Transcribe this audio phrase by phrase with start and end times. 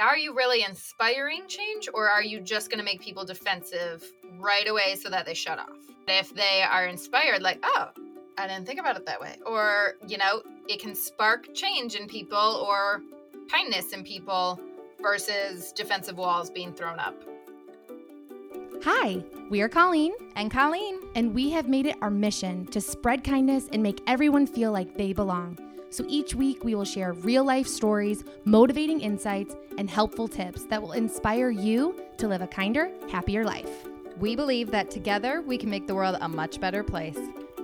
[0.00, 4.02] are you really inspiring change or are you just going to make people defensive
[4.38, 5.76] right away so that they shut off?
[6.08, 7.90] If they are inspired, like, oh,
[8.38, 9.36] I didn't think about it that way.
[9.44, 13.02] Or, you know, it can spark change in people or
[13.50, 14.58] kindness in people
[15.02, 17.14] versus defensive walls being thrown up.
[18.82, 23.22] Hi, we are Colleen and Colleen, and we have made it our mission to spread
[23.22, 25.58] kindness and make everyone feel like they belong.
[25.92, 30.80] So each week, we will share real life stories, motivating insights, and helpful tips that
[30.80, 33.68] will inspire you to live a kinder, happier life.
[34.20, 37.18] We believe that together we can make the world a much better place.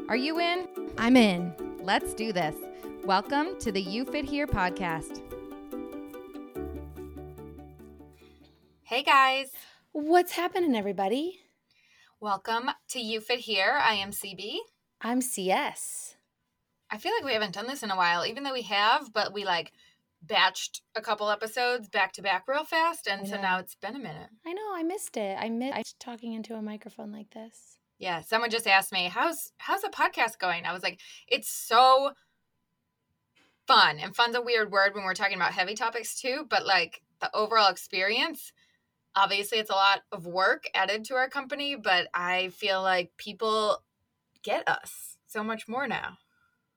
[0.09, 0.67] Are you in?
[0.99, 1.55] I'm in.
[1.81, 2.57] Let's do this.
[3.05, 5.23] Welcome to the You Fit Here podcast.
[8.83, 9.51] Hey guys.
[9.93, 11.43] What's happening, everybody?
[12.19, 13.79] Welcome to You Fit Here.
[13.81, 14.57] I am CB.
[15.01, 16.16] I'm CS.
[16.91, 19.33] I feel like we haven't done this in a while, even though we have, but
[19.33, 19.73] we like
[20.25, 23.07] batched a couple episodes back to back real fast.
[23.07, 24.29] And so now it's been a minute.
[24.47, 25.37] I know, I missed it.
[25.41, 27.79] I missed talking into a microphone like this.
[27.99, 28.21] Yeah.
[28.21, 30.65] Someone just asked me, How's how's the podcast going?
[30.65, 32.13] I was like, it's so
[33.67, 33.99] fun.
[33.99, 37.35] And fun's a weird word when we're talking about heavy topics too, but like the
[37.35, 38.53] overall experience,
[39.15, 43.83] obviously it's a lot of work added to our company, but I feel like people
[44.43, 46.19] get us so much more now.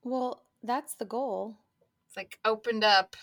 [0.02, 1.56] Well, that's the goal.
[2.08, 3.16] It's like opened up.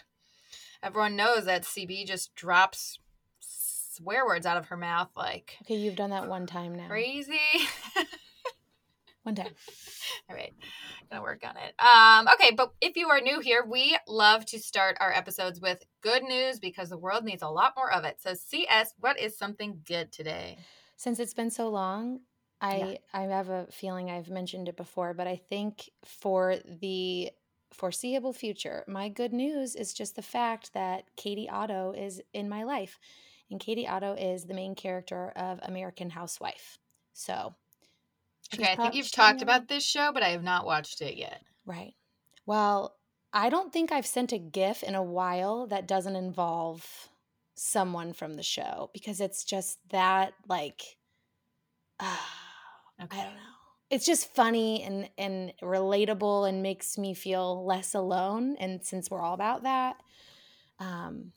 [0.81, 2.99] Everyone knows that CB just drops
[3.39, 6.87] swear words out of her mouth like Okay, you've done that one time now.
[6.87, 7.39] Crazy.
[9.23, 9.53] one time.
[10.29, 10.53] All right.
[11.09, 11.73] Gonna work on it.
[11.79, 15.83] Um, okay, but if you are new here, we love to start our episodes with
[16.01, 18.17] good news because the world needs a lot more of it.
[18.21, 20.57] So CS, what is something good today?
[20.95, 22.21] Since it's been so long,
[22.59, 22.97] I yeah.
[23.13, 27.31] I have a feeling I've mentioned it before, but I think for the
[27.71, 32.63] foreseeable future, my good news is just the fact that Katie Otto is in my
[32.63, 32.99] life.
[33.49, 36.79] And Katie Otto is the main character of American Housewife.
[37.13, 37.55] So
[38.53, 41.41] Okay, I think you've talked about this show, but I have not watched it yet.
[41.65, 41.93] Right.
[42.45, 42.95] Well,
[43.33, 47.09] I don't think I've sent a GIF in a while that doesn't involve
[47.55, 50.81] someone from the show because it's just that like
[51.99, 52.15] uh,
[53.03, 53.19] Okay.
[53.19, 53.41] I don't know.
[53.89, 58.57] It's just funny and and relatable and makes me feel less alone.
[58.59, 59.97] And since we're all about that,
[60.79, 61.31] um,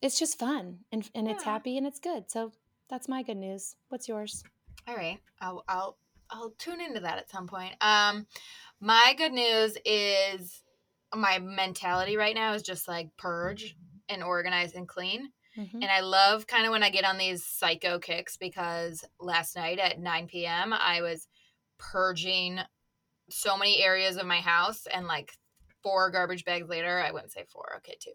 [0.00, 1.32] it's just fun and and yeah.
[1.34, 2.30] it's happy and it's good.
[2.30, 2.52] So
[2.88, 3.76] that's my good news.
[3.88, 4.44] What's yours?
[4.86, 5.98] All right, I'll I'll
[6.30, 7.74] I'll tune into that at some point.
[7.80, 8.26] Um,
[8.80, 10.62] my good news is
[11.14, 13.76] my mentality right now is just like purge
[14.08, 15.32] and organize and clean.
[15.56, 15.82] Mm-hmm.
[15.82, 19.78] And I love kind of when I get on these psycho kicks because last night
[19.78, 21.28] at 9 p.m., I was
[21.78, 22.60] purging
[23.30, 25.32] so many areas of my house and like
[25.82, 28.12] four garbage bags later, I wouldn't say four, okay, two.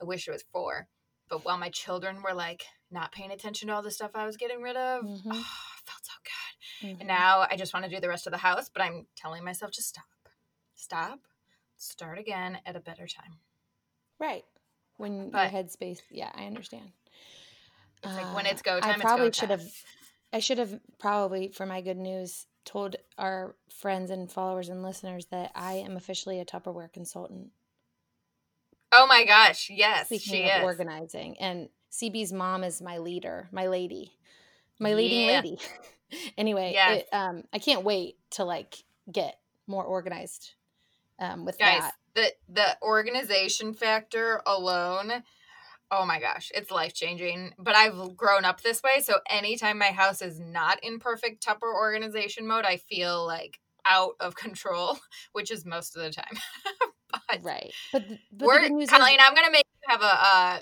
[0.00, 0.88] I wish it was four.
[1.28, 4.36] But while my children were like not paying attention to all the stuff I was
[4.36, 5.30] getting rid of, mm-hmm.
[5.32, 6.88] oh, I felt so good.
[6.88, 7.00] Mm-hmm.
[7.00, 9.44] And now I just want to do the rest of the house, but I'm telling
[9.44, 10.04] myself to stop.
[10.74, 11.20] Stop.
[11.76, 13.38] Start again at a better time.
[14.18, 14.44] Right
[15.00, 16.00] when but, your headspace.
[16.10, 16.92] Yeah, I understand.
[18.04, 19.00] It's like when it's go uh, time.
[19.00, 19.64] I probably should have.
[20.32, 25.26] I should have probably, for my good news, told our friends and followers and listeners
[25.32, 27.48] that I am officially a Tupperware consultant.
[28.92, 29.70] Oh my gosh!
[29.70, 30.64] Yes, Speaking she of is.
[30.64, 34.12] organizing, and CB's mom is my leader, my lady,
[34.78, 35.40] my leading yeah.
[35.40, 35.58] lady.
[36.38, 37.02] anyway, yes.
[37.02, 39.36] it, um, I can't wait to like get
[39.66, 40.54] more organized
[41.18, 45.22] um, with Guys, that the the organization factor alone
[45.90, 49.86] oh my gosh it's life changing but i've grown up this way so anytime my
[49.86, 54.98] house is not in perfect tupper organization mode i feel like out of control
[55.32, 56.36] which is most of the time.
[57.28, 60.60] But right but, but we're colleen is- i'm gonna make have a, a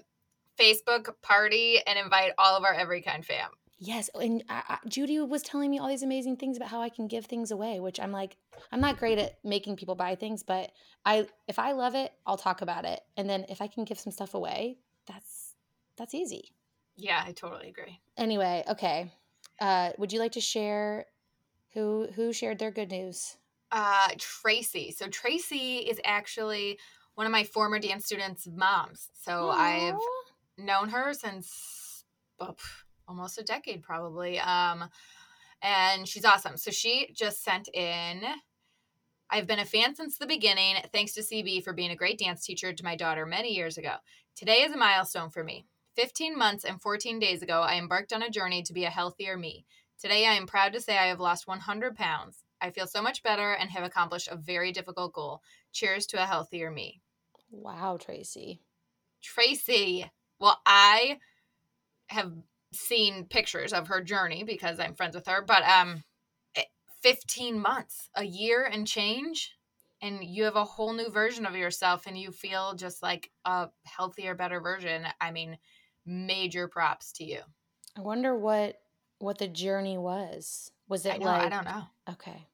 [0.58, 5.20] facebook party and invite all of our every kind fam Yes, and I, I, Judy
[5.20, 8.00] was telling me all these amazing things about how I can give things away, which
[8.00, 8.36] I'm like,
[8.72, 10.72] I'm not great at making people buy things, but
[11.04, 13.98] I if I love it, I'll talk about it, and then if I can give
[13.98, 15.54] some stuff away, that's
[15.96, 16.52] that's easy.
[16.96, 18.00] Yeah, I totally agree.
[18.16, 19.12] Anyway, okay,
[19.60, 21.06] uh, would you like to share
[21.74, 23.36] who who shared their good news?
[23.70, 24.90] Uh, Tracy.
[24.90, 26.78] So Tracy is actually
[27.14, 29.08] one of my former dance students' moms.
[29.22, 29.54] So Aww.
[29.54, 32.04] I've known her since.
[32.40, 32.54] Oh,
[33.08, 34.38] almost a decade probably.
[34.38, 34.88] Um,
[35.62, 36.56] and she's awesome.
[36.56, 38.22] So she just sent in.
[39.30, 40.76] I've been a fan since the beginning.
[40.92, 43.94] Thanks to CB for being a great dance teacher to my daughter many years ago.
[44.36, 45.66] Today is a milestone for me.
[45.96, 49.36] 15 months and 14 days ago, I embarked on a journey to be a healthier
[49.36, 49.66] me.
[50.00, 52.44] Today, I am proud to say I have lost 100 pounds.
[52.60, 55.42] I feel so much better and have accomplished a very difficult goal.
[55.72, 57.02] Cheers to a healthier me.
[57.50, 58.60] Wow, Tracy.
[59.20, 60.08] Tracy.
[60.38, 61.18] Well, I
[62.06, 62.32] have
[62.72, 66.04] seen pictures of her journey because I'm friends with her, but um
[66.54, 66.64] eh,
[67.02, 69.54] 15 months, a year and change
[70.00, 73.68] and you have a whole new version of yourself and you feel just like a
[73.84, 75.04] healthier better version.
[75.20, 75.58] I mean,
[76.06, 77.40] major props to you.
[77.96, 78.76] I wonder what
[79.18, 80.70] what the journey was.
[80.88, 81.82] Was it I know, like I don't know.
[82.10, 82.46] Okay.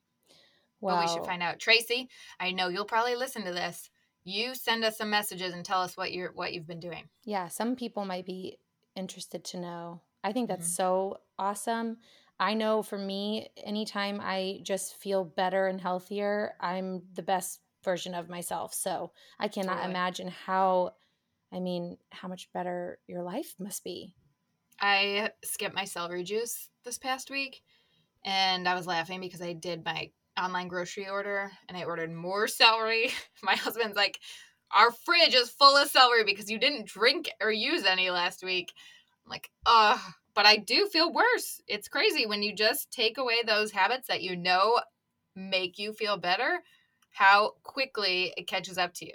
[0.81, 1.61] Well, Well, we should find out.
[1.61, 2.09] Tracy,
[2.41, 3.91] I know you'll probably listen to this.
[4.25, 7.09] You send us some messages and tell us what you're what you've been doing.
[7.25, 8.59] yeah, some people might be
[8.97, 10.03] interested to know.
[10.23, 10.75] I think that's Mhm.
[10.75, 11.99] so awesome.
[12.39, 18.15] I know for me, anytime I just feel better and healthier, I'm the best version
[18.15, 18.75] of myself.
[18.75, 19.85] So I cannot Totally.
[19.85, 20.97] imagine how,
[21.53, 24.15] I mean, how much better your life must be.
[24.81, 27.63] I skipped my celery juice this past week
[28.25, 32.49] and I was laughing because I did my online grocery order and I ordered more
[32.49, 33.11] celery.
[33.43, 34.21] My husband's like,
[34.75, 38.73] Our fridge is full of celery because you didn't drink or use any last week.
[39.25, 40.01] I'm like, ugh.
[40.35, 41.61] But I do feel worse.
[41.69, 44.81] It's crazy when you just take away those habits that you know
[45.37, 46.61] make you feel better,
[47.13, 49.15] how quickly it catches up to you.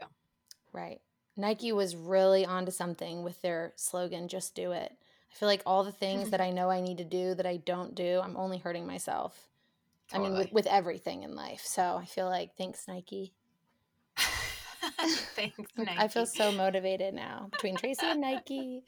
[0.72, 1.02] Right.
[1.36, 4.92] Nike was really onto something with their slogan, just do it.
[5.32, 7.58] I feel like all the things that I know I need to do that I
[7.58, 9.48] don't do, I'm only hurting myself.
[10.12, 11.62] I mean, with, with everything in life.
[11.64, 13.34] So I feel like, thanks, Nike.
[15.36, 15.58] Thanks,
[15.98, 18.84] I feel so motivated now between Tracy and Nike.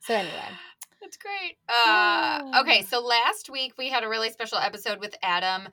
[0.00, 0.48] So, anyway,
[1.02, 1.56] That's great.
[1.68, 5.68] Uh, okay, so last week we had a really special episode with Adam,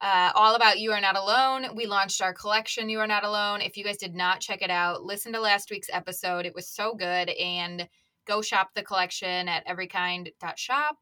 [0.00, 1.76] uh, all about You Are Not Alone.
[1.76, 3.60] We launched our collection, You Are Not Alone.
[3.60, 6.44] If you guys did not check it out, listen to last week's episode.
[6.44, 7.30] It was so good.
[7.30, 7.88] And
[8.26, 10.96] go shop the collection at everykind.shop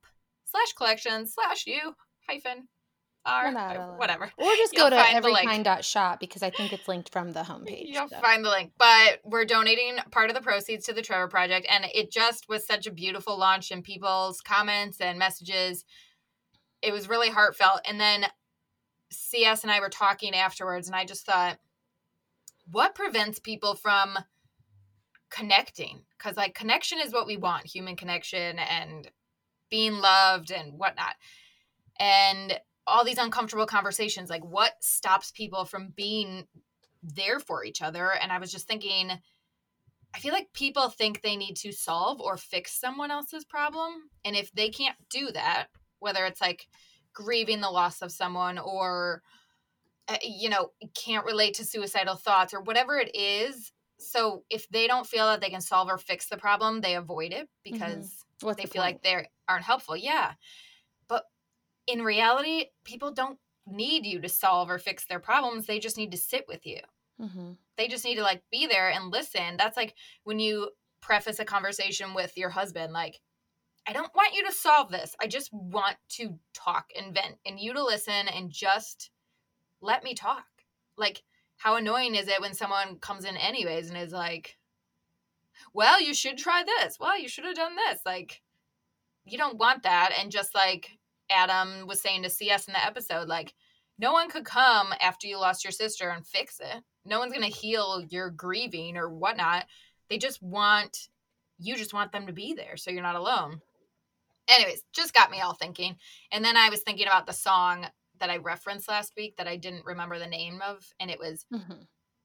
[0.44, 1.94] slash collection slash you
[2.28, 2.68] hyphen
[3.26, 4.24] we're r not uh, whatever.
[4.36, 5.48] Or just You'll go to find the link.
[5.48, 7.84] everykind.shop because I think it's linked from the homepage.
[7.86, 8.20] You'll so.
[8.20, 8.72] find the link.
[8.78, 11.66] But we're donating part of the proceeds to the Trevor Project.
[11.70, 15.84] And it just was such a beautiful launch and people's comments and messages.
[16.82, 17.80] It was really heartfelt.
[17.88, 18.26] And then
[19.12, 21.58] CS and I were talking afterwards, and I just thought,
[22.70, 24.18] what prevents people from
[25.30, 26.02] connecting?
[26.16, 29.10] Because, like, connection is what we want human connection and
[29.70, 31.14] being loved and whatnot.
[31.98, 36.46] And all these uncomfortable conversations, like, what stops people from being
[37.02, 38.12] there for each other.
[38.12, 39.10] And I was just thinking,
[40.14, 43.92] I feel like people think they need to solve or fix someone else's problem.
[44.24, 45.68] And if they can't do that,
[45.98, 46.68] whether it's like
[47.14, 49.22] grieving the loss of someone or,
[50.08, 53.72] uh, you know, can't relate to suicidal thoughts or whatever it is.
[53.98, 57.32] So if they don't feel that they can solve or fix the problem, they avoid
[57.32, 58.96] it because What's they the feel point?
[58.96, 59.96] like they aren't helpful.
[59.96, 60.32] Yeah.
[61.86, 65.66] In reality, people don't need you to solve or fix their problems.
[65.66, 66.78] They just need to sit with you.
[67.18, 69.56] Hmm they just need to like be there and listen.
[69.56, 69.94] That's like
[70.24, 70.70] when you
[71.00, 73.20] preface a conversation with your husband like
[73.88, 75.16] i don't want you to solve this.
[75.20, 79.10] I just want to talk and vent and you to listen and just
[79.80, 80.44] let me talk.
[80.96, 81.22] Like
[81.56, 84.56] how annoying is it when someone comes in anyways and is like
[85.74, 86.98] well you should try this.
[87.00, 88.00] Well you should have done this.
[88.06, 88.42] Like
[89.24, 90.98] you don't want that and just like
[91.30, 93.54] adam was saying to cs in the episode like
[93.98, 96.82] no one could come after you lost your sister and fix it.
[97.04, 99.66] No one's going to heal your grieving or whatnot.
[100.08, 101.08] They just want
[101.58, 103.60] you just want them to be there so you're not alone.
[104.48, 105.96] Anyways just got me all thinking.
[106.32, 107.86] And then i was thinking about the song
[108.18, 111.44] that i referenced last week that i didn't remember the name of and it was
[111.52, 111.82] hmm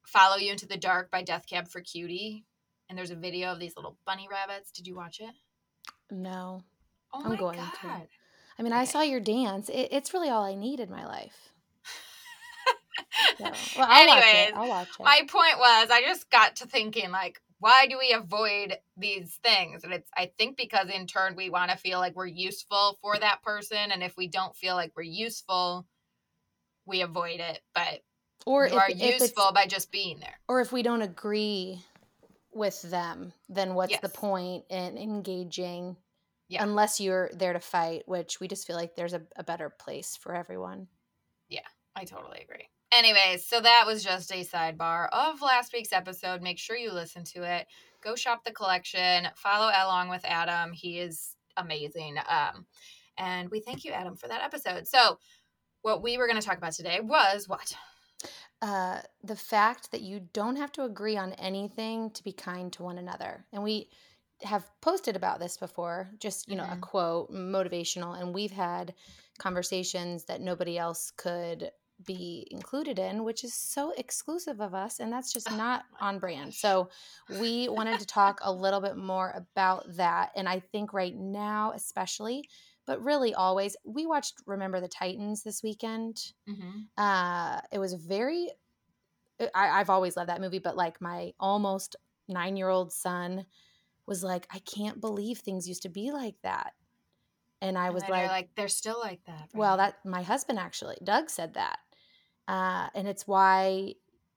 [0.07, 2.45] follow you into the dark by death cab for cutie.
[2.89, 4.71] And there's a video of these little bunny rabbits.
[4.71, 5.35] Did you watch it?
[6.09, 6.63] No.
[7.13, 8.07] oh I'm my going to.
[8.59, 9.69] I mean, I saw your dance.
[9.69, 11.37] It, it's really all I need in my life.
[13.37, 13.43] So,
[13.77, 14.53] well, I'll watch it.
[14.55, 15.03] I'll watch it.
[15.03, 19.83] my point was i just got to thinking like why do we avoid these things
[19.83, 23.17] and it's i think because in turn we want to feel like we're useful for
[23.17, 25.85] that person and if we don't feel like we're useful
[26.85, 28.01] we avoid it but
[28.45, 31.81] or you if, are if useful by just being there or if we don't agree
[32.57, 35.95] with them, then what's the point in engaging?
[36.49, 36.63] Yeah.
[36.63, 40.15] Unless you're there to fight, which we just feel like there's a, a better place
[40.15, 40.87] for everyone.
[41.49, 41.59] Yeah,
[41.95, 42.69] I totally agree.
[42.91, 46.41] Anyways, so that was just a sidebar of last week's episode.
[46.41, 47.67] Make sure you listen to it.
[48.01, 49.27] Go shop the collection.
[49.35, 50.71] Follow along with Adam.
[50.71, 52.15] He is amazing.
[52.29, 52.65] Um,
[53.17, 54.87] and we thank you, Adam, for that episode.
[54.87, 55.19] So,
[55.81, 57.75] what we were going to talk about today was what?
[58.61, 62.83] uh, the fact that you don't have to agree on anything to be kind to
[62.83, 63.45] one another.
[63.53, 63.89] And we
[64.43, 66.81] have posted about this before, just, you know, a Mhm.
[66.81, 68.19] quote, motivational.
[68.19, 68.93] And we've had
[69.39, 71.71] conversations that nobody else could
[72.05, 76.53] be included in, which is so exclusive of us, and that's just not on brand.
[76.53, 76.89] So,
[77.27, 80.31] we wanted to talk a little bit more about that.
[80.35, 82.47] And I think right now, especially,
[82.85, 86.33] but really always, we watched Remember the Titans this weekend.
[86.47, 86.81] Mm-hmm.
[86.97, 88.51] Uh, it was very,
[89.39, 91.95] I, I've always loved that movie, but like my almost
[92.27, 93.45] nine year old son
[94.07, 96.73] was like, I can't believe things used to be like that.
[97.61, 99.49] And I was and like, like, they're still like that.
[99.53, 101.79] well, that my husband actually, Doug said that.
[102.47, 103.93] Uh, and it's why,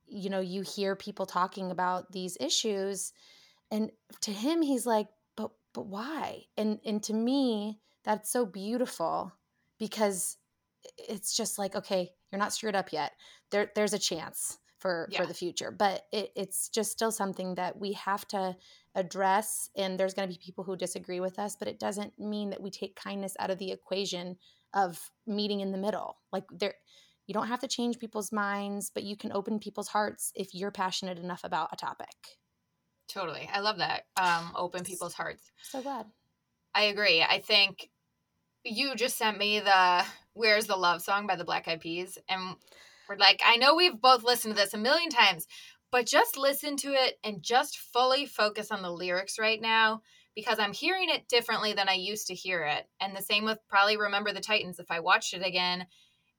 [0.07, 3.13] you know, you hear people talking about these issues.
[3.71, 6.45] And to him, he's like, but, but why?
[6.57, 9.33] And, and to me, that's so beautiful
[9.79, 10.39] because
[10.97, 13.13] it's just like, okay, you're not screwed up yet.
[13.51, 15.21] There, there's a chance for Yeah.
[15.21, 18.57] for the future but it, it's just still something that we have to
[18.95, 22.51] address and there's going to be people who disagree with us but it doesn't mean
[22.51, 24.37] that we take kindness out of the equation
[24.75, 26.75] of meeting in the middle like there
[27.27, 30.73] you don't have to change people's minds but you can open people's hearts if you're
[30.73, 32.09] passionate enough about a topic
[33.11, 33.49] totally.
[33.53, 34.05] I love that.
[34.17, 35.51] Um, open people's hearts.
[35.63, 36.07] so glad
[36.75, 37.23] I agree.
[37.23, 37.91] I think
[38.65, 40.05] you just sent me the
[40.35, 42.57] "Where's the Love" song by the Black Eyed Peas, and
[43.09, 45.49] we're like, I know we've both listened to this a million times,
[45.91, 50.03] but just listen to it and just fully focus on the lyrics right now
[50.35, 52.87] because I'm hearing it differently than I used to hear it.
[53.01, 54.79] And the same with probably Remember the Titans.
[54.79, 55.87] If I watched it again,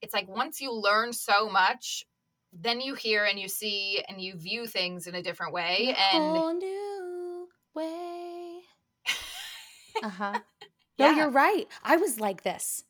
[0.00, 2.04] it's like once you learn so much,
[2.52, 5.94] then you hear and you see and you view things in a different way.
[6.12, 8.60] In And whole new way
[10.02, 10.38] uh-huh
[10.98, 11.10] Yeah.
[11.10, 11.66] No, you're right.
[11.82, 12.84] I was like this.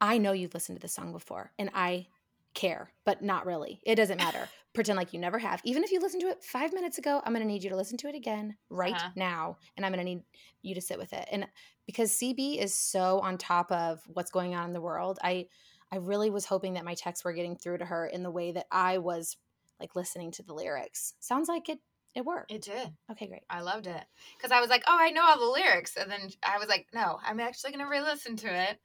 [0.00, 2.06] I know you've listened to this song before, and I
[2.54, 3.80] care, but not really.
[3.84, 4.48] It doesn't matter.
[4.74, 5.60] Pretend like you never have.
[5.64, 7.76] Even if you listened to it five minutes ago, I'm going to need you to
[7.76, 9.12] listen to it again right Uh-huh.
[9.16, 10.24] now, and I'm going to need
[10.62, 11.26] you to sit with it.
[11.32, 11.48] And
[11.86, 15.48] because CB is so on top of what's going on in the world, I
[15.90, 18.52] I really was hoping that my texts were getting through to her in the way
[18.52, 19.36] that I was
[19.80, 21.14] like listening to the lyrics.
[21.18, 21.80] Sounds like it
[22.14, 22.48] it worked.
[22.48, 22.96] it did.
[23.10, 23.44] okay, great.
[23.50, 24.06] I loved it
[24.36, 26.88] because I was like, oh, I know all the lyrics, and then I was like,
[26.94, 28.80] no, I'm actually gonna re-listen to it,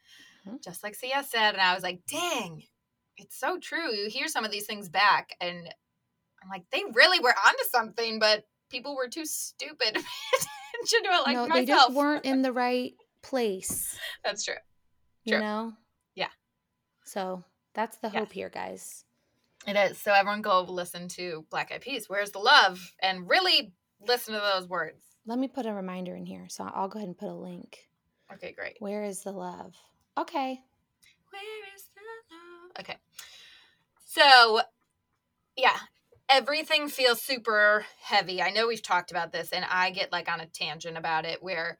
[0.45, 0.57] Mhm.
[0.63, 2.63] just like CS said, and I was like, dang,
[3.17, 3.93] it's so true.
[3.93, 5.57] You hear some of these things back, and
[6.43, 10.37] I'm like, they really were onto something, but people were too stupid to pay
[10.79, 11.53] attention to it like no, myself.
[11.53, 13.97] they just weren't in the right place.
[14.25, 14.55] That's true.
[15.23, 15.73] you know
[16.15, 16.27] Yeah.
[17.05, 17.43] so
[17.73, 18.19] that's the Yeah.
[18.19, 19.05] hope here guys
[19.67, 19.97] It is.
[19.97, 22.09] So everyone go listen to Black Eyed Peas.
[22.09, 22.93] Where's the love?
[23.01, 23.73] And really
[24.05, 25.01] listen to those words.
[25.25, 27.87] let me put a reminder in here so i'll go ahead and put a link
[28.33, 28.75] Okay, great.
[28.79, 29.73] where is the love
[30.17, 30.59] okay
[31.31, 31.83] Where is?
[32.79, 32.97] Okay.
[34.05, 34.61] So,
[35.55, 35.77] yeah,
[36.29, 38.41] everything feels super heavy.
[38.41, 41.41] I know we've talked about this, and I get like on a tangent about it
[41.41, 41.77] where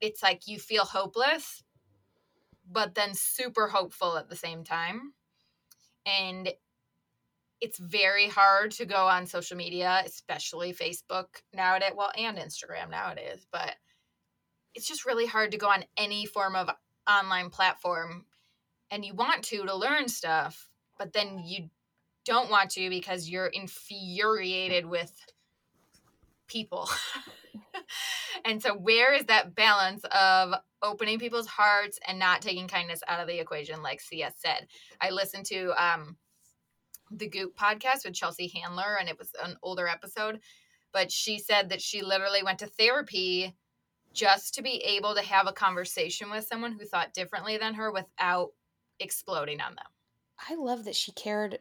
[0.00, 1.62] it's like you feel hopeless,
[2.70, 5.14] but then super hopeful at the same time.
[6.06, 6.50] And
[7.60, 11.92] it's very hard to go on social media, especially Facebook nowadays.
[11.96, 13.76] Well, and Instagram nowadays, but
[14.74, 16.68] it's just really hard to go on any form of
[17.08, 18.26] online platform
[18.94, 21.68] and you want to to learn stuff, but then you
[22.24, 25.12] don't want to because you're infuriated with
[26.46, 26.88] people.
[28.44, 33.20] and so where is that balance of opening people's hearts and not taking kindness out
[33.20, 34.68] of the equation like CS said.
[35.00, 36.16] I listened to um
[37.10, 40.38] the Goop podcast with Chelsea Handler and it was an older episode,
[40.92, 43.56] but she said that she literally went to therapy
[44.12, 47.90] just to be able to have a conversation with someone who thought differently than her
[47.90, 48.50] without
[49.00, 49.86] exploding on them.
[50.48, 51.58] i love that she cared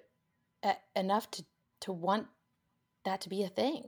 [0.96, 1.44] enough to
[1.82, 2.28] to want
[3.06, 3.84] that to be a thing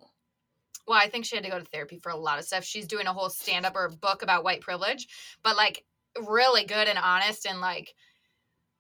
[0.88, 2.64] Well, I think she had to go to therapy for a lot of stuff.
[2.64, 5.08] She's doing a whole stand up or book about white privilege,
[5.42, 5.84] but like
[6.28, 7.96] really good and honest and like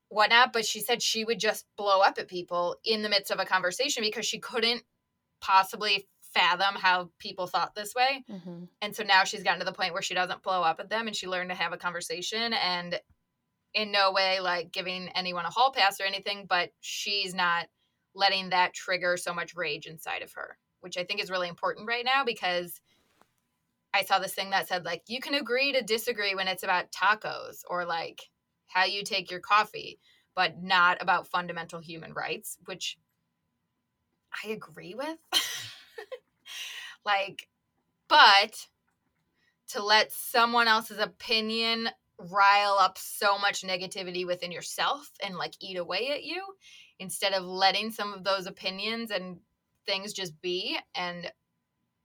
[0.10, 0.53] whatnot.
[0.53, 3.45] But she said she would just blow up at people in the midst of a
[3.45, 4.84] conversation because she couldn't
[5.41, 8.24] possibly fathom how people thought this way.
[8.29, 8.65] mm-hmm.
[8.81, 11.07] And so now she's gotten to the point where she doesn't blow up at them
[11.07, 13.00] and she learned to have a conversation and
[13.75, 17.67] in no way like giving anyone a hall pass or anything, but she's not
[18.15, 21.88] letting that trigger so much rage inside of her, which I think is really important
[21.88, 22.79] right now because
[23.94, 26.91] I saw this thing that said like you can agree to disagree when it's about
[26.91, 28.22] tacos or like
[28.67, 30.00] how you take your coffee,
[30.36, 32.98] but not about fundamental human rights, which
[34.44, 35.17] I agree with.
[37.05, 37.50] like
[38.08, 38.67] but
[39.67, 45.77] to let someone else's opinion rile up so much negativity within yourself and like eat
[45.77, 46.43] away at you
[47.00, 49.39] instead of letting some of those opinions and
[49.86, 51.31] things just be and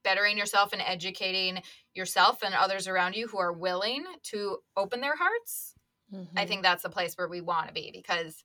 [0.05, 1.63] bettering yourself and educating
[1.95, 5.75] yourself and others around you who are willing to open their hearts
[6.37, 6.47] i Mm-hmm.
[6.47, 8.45] think that's the place where we want to be because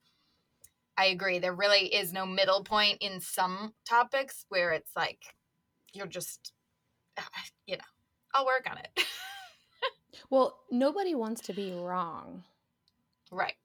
[0.97, 1.39] I agree.
[1.39, 5.35] There really is no middle point in some topics where it's like
[5.93, 6.53] you're just,
[7.67, 7.83] you know,
[8.33, 8.89] I'll work on it.
[10.29, 12.45] Well, nobody wants to be wrong.
[13.31, 13.55] right.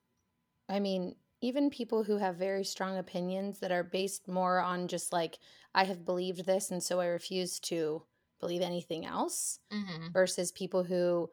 [0.69, 5.12] I mean, even people who have very strong opinions that are based more on just
[5.12, 5.38] like,
[5.75, 8.07] I have believed this and so I refuse to
[8.40, 11.30] believe anything else, hmm versus people who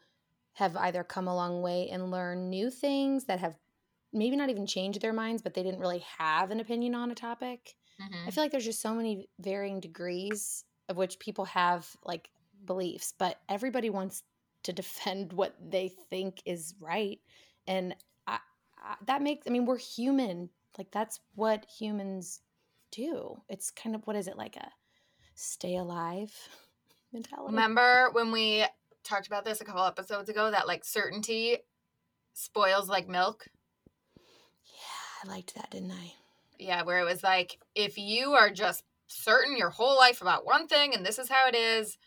[0.53, 3.59] have either come a long way and learned new things that have
[4.13, 7.15] maybe not even changed their minds, but they didn't really have an opinion on a
[7.15, 7.75] topic.
[7.99, 12.29] hmm I feel like there's just so many varying degrees of which people have like
[12.65, 14.23] beliefs, but everybody wants
[14.67, 17.21] to defend what they think is right.
[17.67, 17.95] And
[18.27, 18.39] I,
[18.77, 20.49] I, that makes, I mean, we're human.
[20.77, 22.41] Like, that's what humans
[22.91, 23.37] do.
[23.47, 24.69] It's kind of, what is it, like a
[25.35, 26.33] stay alive
[27.13, 27.53] mentality?
[27.53, 28.65] Remember when we
[29.05, 31.59] talked about this a couple episodes ago that like certainty
[32.33, 33.47] spoils like milk?
[34.65, 36.13] Yeah, I liked that, didn't I?
[36.59, 40.67] Yeah, where it was like if you are just certain your whole life about one
[40.67, 41.97] thing and this is how it is,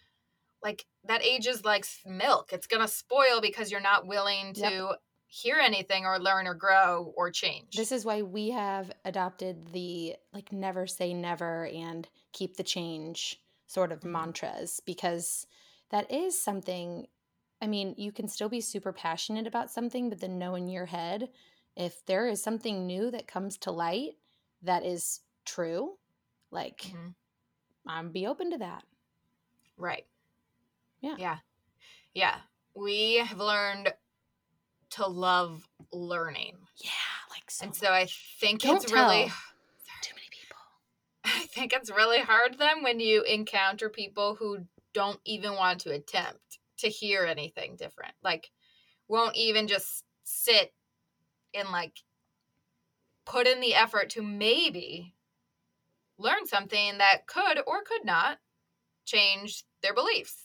[0.62, 2.52] like that ages like milk.
[2.52, 5.00] It's going to spoil because you're not willing to Yep.
[5.26, 7.72] hear anything or learn or grow or change.
[7.72, 13.40] This is why we have adopted the like never say never and keep the change
[13.66, 14.30] sort of Mhm.
[14.34, 15.46] mantras because
[15.90, 17.06] that is something
[17.62, 20.86] I mean, you can still be super passionate about something, but then know in your
[20.86, 21.30] head
[21.76, 24.16] if there is something new that comes to light
[24.62, 25.98] that is true,
[26.50, 27.14] like Mhm.
[27.86, 28.84] I'm be open to that.
[29.76, 30.06] Right.
[31.00, 31.16] Yeah.
[31.18, 31.36] Yeah.
[32.14, 32.36] Yeah.
[32.74, 33.92] We have learned
[34.90, 36.56] to love learning.
[36.76, 36.90] Yeah,
[37.30, 38.08] like so and so I
[38.40, 39.28] think Don't it's really tell.
[40.02, 40.56] too many people.
[41.24, 44.58] I think it's really hard then when you encounter people who
[44.92, 48.14] don't even want to attempt to hear anything different.
[48.22, 48.50] Like
[49.08, 50.72] won't even just sit
[51.54, 51.98] and like
[53.26, 55.14] put in the effort to maybe
[56.18, 58.38] learn something that could or could not
[59.04, 60.36] change their beliefs.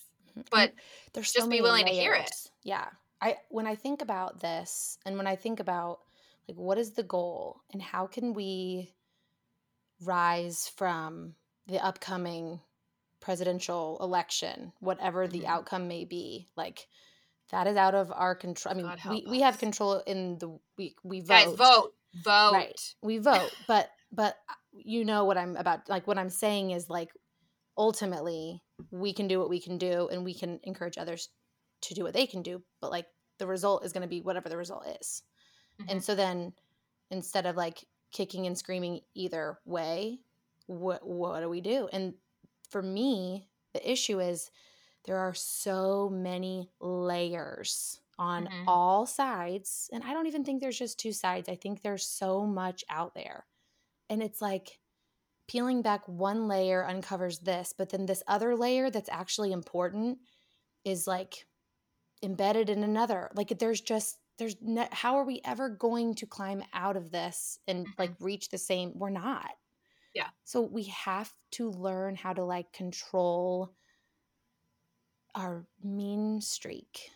[0.51, 0.73] But
[1.13, 2.31] there's just so be willing to hear it.
[2.63, 2.87] Yeah.
[3.21, 5.99] I when I think about this and when I think about
[6.47, 8.93] like what is the goal and how can we
[10.01, 11.35] rise from
[11.67, 12.59] the upcoming
[13.21, 15.45] presidential election, whatever the Mhm.
[15.45, 16.87] outcome may be, like
[17.49, 18.71] that is out of our control.
[18.73, 21.27] I mean, we, help we have control in the we we vote.
[21.27, 21.93] guys vote.
[22.23, 22.51] Vote.
[22.53, 22.95] Right.
[23.01, 26.89] We vote, but but uh, you know what I'm about like what I'm saying is
[26.89, 27.09] like
[27.77, 28.61] ultimately
[28.91, 31.29] we can do what we can do and we can encourage others
[31.81, 33.07] to do what they can do, but like
[33.37, 35.23] the result is going to be whatever the result is.
[35.79, 35.87] Mhm.
[35.87, 36.53] And so then
[37.11, 40.21] instead of like kicking and screaming either way,
[40.67, 41.87] what what do we do?
[41.91, 42.15] And
[42.69, 44.51] for me, the issue is
[45.05, 48.65] there are so many layers on Mhm.
[48.67, 51.49] all sides, and I don't even think there's just two sides.
[51.49, 53.47] I think there's so much out there.
[54.09, 54.79] And it's like
[55.47, 60.17] peeling back one layer uncovers this, but then this other layer that's actually important
[60.83, 61.45] is like
[62.23, 63.29] embedded in another.
[63.35, 64.55] Like there's just there's
[64.91, 68.25] how are we ever going to climb out of this and like mm-hmm.
[68.25, 68.91] reach the same?
[68.95, 69.51] We're not.
[70.13, 70.29] Yeah.
[70.43, 73.73] So we have to learn how to like control
[75.35, 77.11] our mean streak.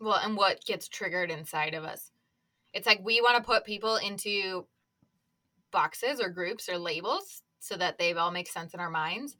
[0.00, 2.10] Well, and what gets triggered inside of us.
[2.72, 4.66] It's like we want to put people into
[5.70, 9.36] boxes or groups or labels so that they all make sense in our minds.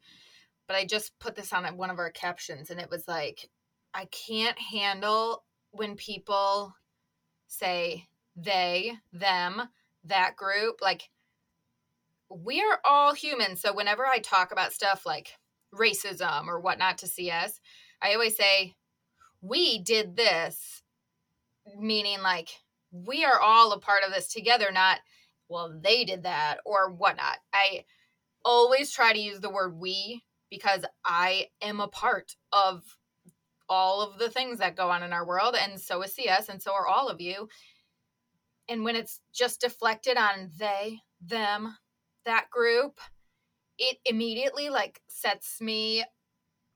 [0.67, 3.49] But I just put this on one of our captions and it was like,
[3.93, 6.73] I can't handle when people
[7.47, 9.63] say they, them,
[10.05, 10.81] that group.
[10.81, 11.09] Like,
[12.29, 13.55] we are all human.
[13.55, 15.37] So whenever I talk about stuff like
[15.73, 17.59] racism or whatnot to CS,
[18.01, 18.75] I always say,
[19.41, 20.83] we did this,
[21.77, 22.49] meaning like
[22.91, 24.99] we are all a part of this together, not,
[25.51, 27.37] well, they did that or whatnot.
[27.53, 27.85] I
[28.43, 32.83] always try to use the word we because I am a part of
[33.69, 36.61] all of the things that go on in our world, and so is CS, and
[36.61, 37.47] so are all of you.
[38.67, 41.77] And when it's just deflected on they, them,
[42.25, 42.99] that group,
[43.77, 46.03] it immediately like sets me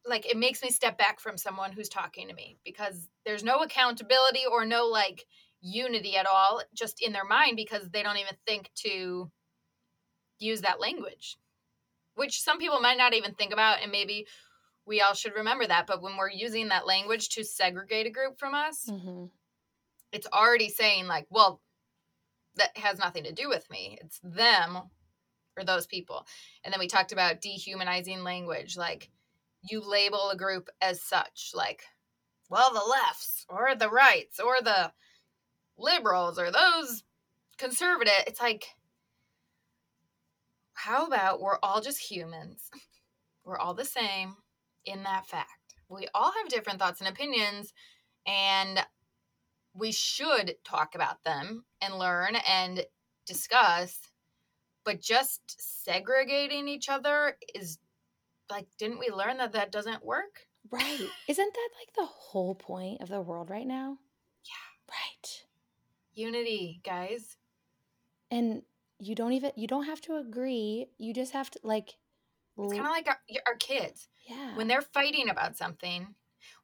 [0.07, 3.57] like it makes me step back from someone who's talking to me because there's no
[3.59, 5.25] accountability or no like
[5.67, 9.31] unity at all just in their mind because they don't even think to
[10.37, 11.37] use that language
[12.13, 14.27] which some people might not even think about and maybe
[14.85, 15.87] we all should remember that.
[15.87, 19.25] But when we're using that language to segregate a group from us Mm-hmm.
[20.11, 21.61] it's already saying like well
[22.57, 23.97] that has nothing to do with me.
[24.01, 24.77] It's them
[25.57, 26.25] or those people.
[26.63, 29.09] And then we talked about dehumanizing language like
[29.69, 31.83] you label a group as such like
[32.49, 34.91] well the lefts or the rights or the
[35.77, 37.03] liberals or those
[37.57, 38.13] conservative.
[38.27, 38.65] It's like,
[40.73, 42.69] how about we're all just humans?
[43.45, 44.37] We're all the same
[44.85, 45.75] in that fact.
[45.87, 47.73] We all have different thoughts and opinions,
[48.25, 48.83] and
[49.75, 52.83] we should talk about them and learn and
[53.27, 53.99] discuss.
[54.83, 55.41] But just
[55.85, 57.77] segregating each other is
[58.49, 60.47] like, didn't we learn that that doesn't work?
[60.71, 61.07] Right.
[61.27, 63.97] Isn't that like the whole point of the world right now?
[64.45, 64.95] Yeah.
[64.95, 65.45] Right.
[66.15, 67.37] Unity, guys.
[68.31, 68.63] And
[68.99, 70.87] you don't even you don't have to agree.
[70.97, 71.95] You just have to like
[72.57, 74.55] It's kind of like our, our kids yeah.
[74.55, 76.15] when they're fighting about something.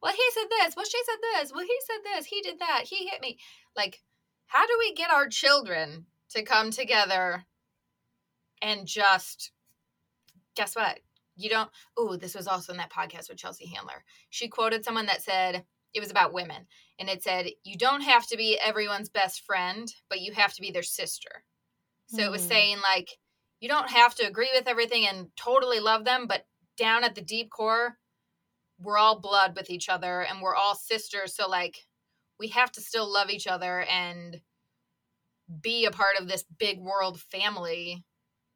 [0.02, 0.76] Well, he said this.
[0.76, 1.52] Well, she said this.
[1.52, 2.26] Well, he said this.
[2.26, 2.84] He did that.
[2.86, 3.38] He hit me.
[3.76, 4.02] Like,
[4.46, 7.44] how do we get our children to come together
[8.60, 9.52] and just
[10.54, 11.00] guess what?
[11.36, 11.70] You don't.
[11.96, 14.04] Oh, this was also in that podcast with Chelsea Handler.
[14.30, 16.66] She quoted someone that said it was about women,
[16.98, 20.60] and it said, "You don't have to be everyone's best friend, but you have to
[20.62, 21.44] be their sister."
[22.06, 22.48] So it was Hmm.
[22.48, 23.18] saying like,
[23.60, 27.22] you don't have to agree with everything and totally love them, but down at the
[27.22, 27.98] deep core,
[28.78, 31.34] we're all blood with each other and we're all sisters.
[31.34, 31.86] So like,
[32.38, 34.40] we have to still love each other and
[35.60, 38.04] be a part of this big world family,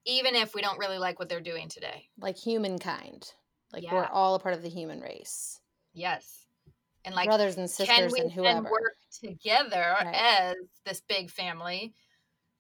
[0.05, 2.09] even if we don't really like what they're doing today.
[2.19, 3.33] like humankind.
[3.73, 5.61] Like we're all a part of the human race.
[5.93, 6.46] Yes.
[7.07, 10.15] And like, Brothers and sisters can we and work together Right.
[10.15, 11.95] as this big family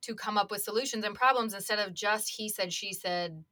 [0.02, 3.44] to come up with solutions and problems instead of just he said, she said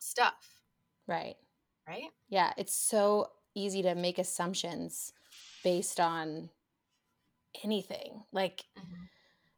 [0.00, 0.60] stuff,
[1.06, 1.36] Right.
[1.88, 2.10] right?
[2.28, 5.12] Yeah, it's so easy to make assumptions
[5.62, 6.50] based on
[7.62, 8.24] anything.
[8.32, 9.08] Like Mhm.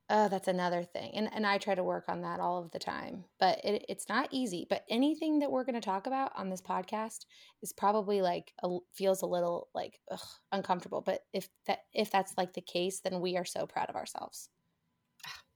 [0.08, 1.12] Oh, that's another thing.
[1.14, 3.24] And and I try to work on that all of the time.
[3.40, 4.66] But it, it's not easy.
[4.68, 7.26] But anything that we're going to talk about on this podcast
[7.60, 10.20] is probably like a, feels a little like ugh,
[10.52, 11.02] uncomfortable.
[11.04, 14.48] But if that if that's like the case, then we are so proud of ourselves.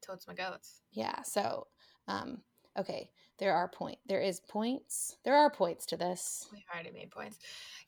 [0.04, 0.80] Totes my goats.
[0.90, 1.22] Yeah.
[1.22, 1.68] So,
[2.08, 2.38] um,
[2.76, 3.98] okay, there are point.
[4.06, 5.16] There is points.
[5.24, 6.48] There are points to this.
[6.52, 7.38] We've already made points.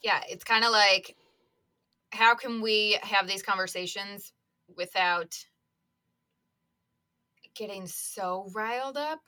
[0.02, 1.16] Yeah, it's kind of like
[2.10, 4.32] how can we have these conversations
[4.76, 5.36] without
[7.54, 9.20] getting so riled up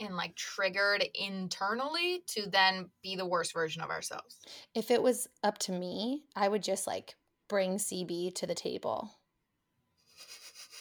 [0.00, 4.38] and like triggered internally to then be the worst version of ourselves.
[4.74, 7.14] If it was up to me, I would just like
[7.48, 9.12] bring CB to the table.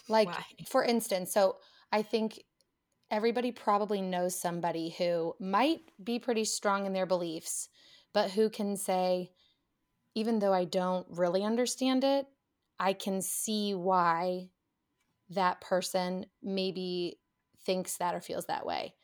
[0.07, 0.45] Like, Why?
[0.67, 1.57] for instance, so
[1.91, 2.39] I think
[3.09, 7.69] everybody probably knows somebody who might be pretty strong in their beliefs,
[8.13, 9.31] but who can say,
[10.13, 12.27] even though I don't really understand it,
[12.79, 14.49] I can see why
[15.29, 17.21] that person maybe
[17.59, 18.95] thinks that or feels that way.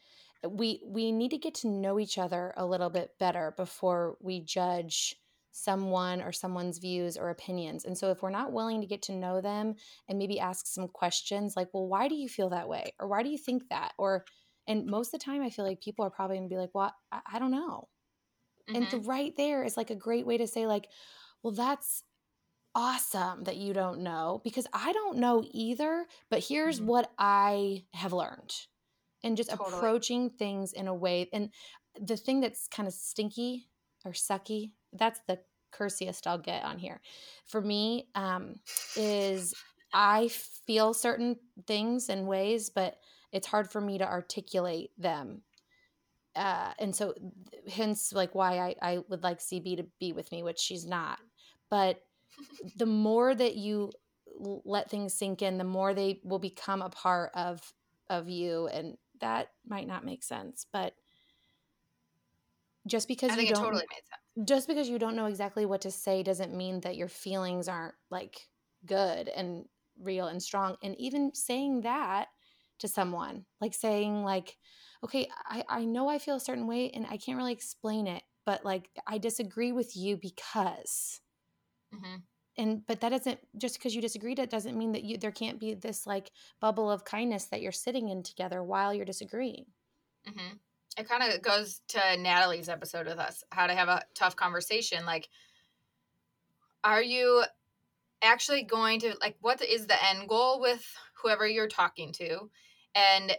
[0.48, 4.42] We we need to get to know each other a little bit better before we
[4.42, 5.16] judge
[5.52, 7.86] someone or someone's views or opinions.
[7.86, 9.76] And so if we're not willing to get to know them
[10.08, 12.94] and maybe ask some questions like, well, why do you feel that way?
[13.00, 13.94] Or why do you think that?
[13.98, 14.26] Or,
[14.66, 16.74] and most of the time, I feel like people are probably going to be like,
[16.74, 17.90] well, I, I don't know.
[18.74, 18.90] And Mhm.
[18.90, 20.90] the right there is like a great way to say, like,
[21.44, 22.04] well, that's
[22.76, 26.82] awesome that you don't know because I don't know either, but here's Mhm.
[26.82, 28.54] what I have learned.
[29.24, 29.94] And just Totally.
[29.94, 31.30] approaching things in a way.
[31.34, 31.54] And
[32.00, 33.70] the thing that's kind of stinky
[34.04, 37.02] or sucky, that's the cursiest I'll get on here.
[37.46, 38.62] For me, um,
[38.96, 39.56] is
[39.94, 43.00] I feel certain things and ways, but
[43.32, 45.44] it's hard for me to articulate them.
[46.36, 47.14] Uh, and so,
[47.70, 51.20] hence, like why I, I would like CB to be with me, which she's not.
[51.70, 52.02] But
[52.76, 53.92] the more that you
[54.38, 57.74] let things sink in, the more they will become a part of
[58.10, 60.66] of you, and that might not make sense.
[60.72, 60.96] But
[62.88, 63.86] just because you don't totally
[64.46, 67.96] just because you don't know exactly what to say doesn't mean that your feelings aren't
[68.10, 68.50] like
[68.86, 69.66] good and
[70.00, 72.30] real and strong and even saying that
[72.80, 74.58] to someone like saying like
[75.04, 78.24] okay i, I know i feel a certain way and i can't really explain it
[78.46, 81.22] but like i disagree with you because
[81.92, 85.32] hmm and but that doesn't just because you disagreed it doesn't mean that you there
[85.32, 89.66] can't be this like bubble of kindness that you're sitting in together while you're disagreeing
[90.26, 90.56] hmm
[90.98, 95.06] It kind of goes to Natalie's episode with us, how to have a tough conversation.
[95.06, 95.30] Like,
[96.84, 97.44] are you
[98.24, 100.86] actually going to like what is the end goal with
[101.22, 102.50] whoever you're talking to?
[102.96, 103.38] And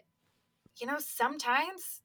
[0.80, 2.02] you know, sometimes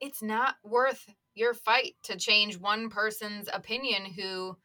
[0.00, 4.58] it's not worth your fight to change one person's opinion who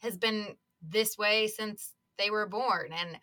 [0.00, 3.18] has been this way since they were born and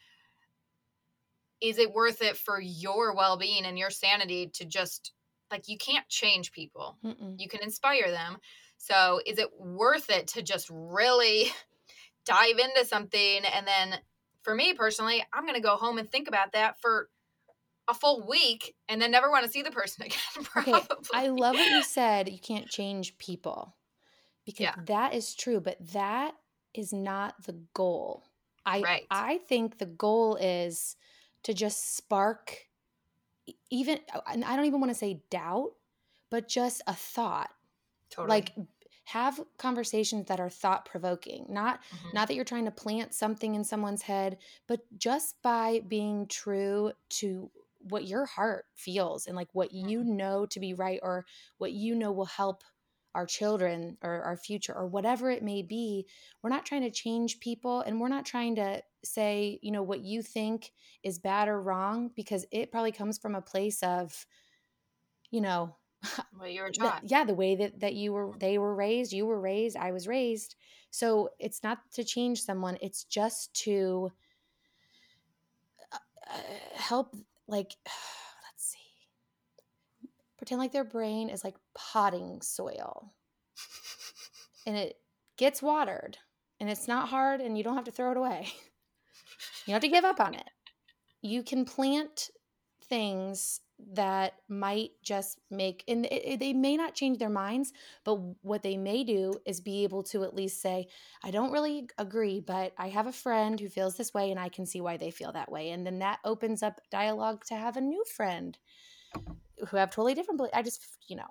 [1.61, 5.13] is it worth it for your well-being and your sanity to just
[5.51, 7.35] like you can't change people Mm-mm.
[7.39, 8.37] you can inspire them
[8.77, 11.45] so is it worth it to just really
[12.25, 13.99] dive into something and then
[14.43, 17.09] for me personally i'm going to go home and think about that for
[17.87, 20.17] a full week and then never want to see the person again.
[20.43, 20.73] Probably.
[20.73, 22.29] Okay, I love what you said.
[22.29, 23.75] You can't change people
[24.45, 24.75] because Yeah.
[24.87, 26.33] that is true, but that
[26.77, 28.25] is not the goal.
[28.65, 29.09] I Right.
[29.09, 30.97] I think the goal is
[31.43, 32.67] to just spark
[33.69, 35.73] even and I don't even want to say doubt,
[36.29, 37.51] but just a thought.
[38.09, 38.45] totally.
[38.45, 38.53] Like
[39.05, 41.47] have conversations that are thought provoking.
[41.49, 42.11] Not Mhm.
[42.13, 46.93] not that you're trying to plant something in someone's head, but just by being true
[47.11, 51.25] to what your heart feels and like what you know to be right or
[51.57, 52.63] what you know will help
[53.15, 56.05] our children or our future or whatever it may be.
[56.43, 60.01] We're not trying to change people and we're not trying to say, you know, what
[60.01, 64.25] you think is bad or wrong because it probably comes from a place of,
[65.31, 65.75] you know,
[66.37, 67.01] what you were the- taught.
[67.05, 70.07] yeah the way that that you were they were raised you were raised i was
[70.07, 70.55] raised
[70.91, 74.11] so it's not to change someone it's just to
[75.91, 75.97] uh,
[76.29, 76.37] uh,
[76.75, 77.15] help
[77.47, 77.75] like
[80.45, 83.11] pretend like their brain is like potting soil.
[84.67, 84.97] And it
[85.37, 86.19] gets watered
[86.59, 88.47] and it's not hard and you don't have to throw it away.
[89.65, 90.47] You don't have to give up on it.
[91.23, 92.29] You can plant
[92.83, 93.61] things
[93.93, 98.61] that might just make and it, it- they may not change their minds but what
[98.61, 100.87] they may do is be able to at least say
[101.23, 104.47] i don't really agree but i have a friend who feels this way and i
[104.47, 105.71] can see why they feel that way.
[105.71, 108.57] And then that opens up dialogue to have a new friend
[109.69, 111.27] who have totally different beliefs i just you know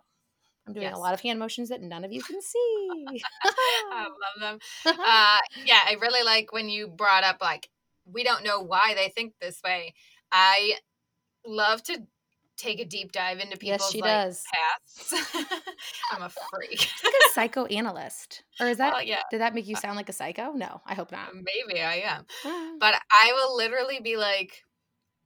[0.66, 0.96] i'm doing Yes.
[0.96, 3.22] a lot of hand motions that none of you can see
[3.92, 4.58] I love them.
[4.86, 7.68] Uh, yeah, I really like when you brought up like
[8.04, 9.94] we don't know why they think this way.
[10.32, 10.74] I
[11.46, 11.98] love to
[12.56, 15.34] take a deep dive into people's yes she like, does pasts.
[16.12, 16.88] I'm a freak.
[17.02, 20.12] like a psychoanalyst or is that well, yeah, did that make you sound like a
[20.12, 22.26] psycho no i hope not maybe I am.
[22.44, 22.70] Ah.
[22.78, 24.63] But I will literally be like,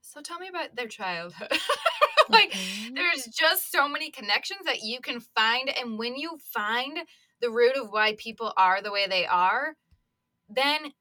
[0.09, 1.51] so tell me about their childhood.
[2.29, 2.95] like Mhm.
[2.95, 6.99] there's just so many connections that you can find and when you find
[7.41, 9.75] the root of why people are the way they are
[10.47, 10.93] then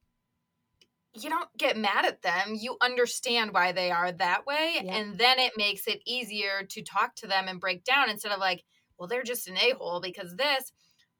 [1.15, 4.95] you don't get mad at them you understand why they are that way Yeah.
[4.97, 8.39] and then it makes it easier to talk to them and break down instead of
[8.41, 8.65] like
[8.99, 10.73] well they're just an a-hole because this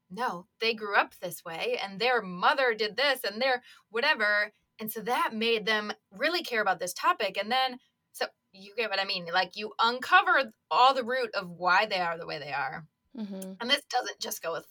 [0.09, 4.91] no they grew up this way and their mother did this and their whatever and
[4.91, 7.79] so that made them really care about this topic and then
[8.11, 9.27] so you get what I mean.
[9.31, 12.87] Like you uncover all the root of why they are the way they are.
[13.15, 13.57] Mhm.
[13.61, 14.65] And this doesn't just go with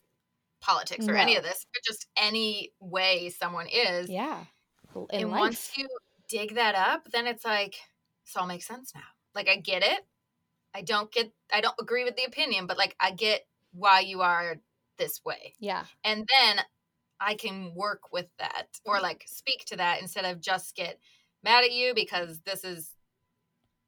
[0.61, 4.09] politics or any of this, but just any way someone is.
[4.11, 4.45] Yeah.
[4.95, 5.41] In and life.
[5.41, 5.89] once you
[6.29, 7.77] dig that up, then it's like
[8.25, 9.03] this all makes sense now.
[9.35, 10.07] Like I get it.
[10.75, 14.23] I don't get I don't agree with the opinion, but like I get why you
[14.23, 14.57] are
[14.99, 15.55] this way.
[15.61, 15.87] yeah.
[16.05, 16.61] And then
[17.21, 20.99] I can work with that or like speak to that instead of just get
[21.43, 22.95] mad at you because this is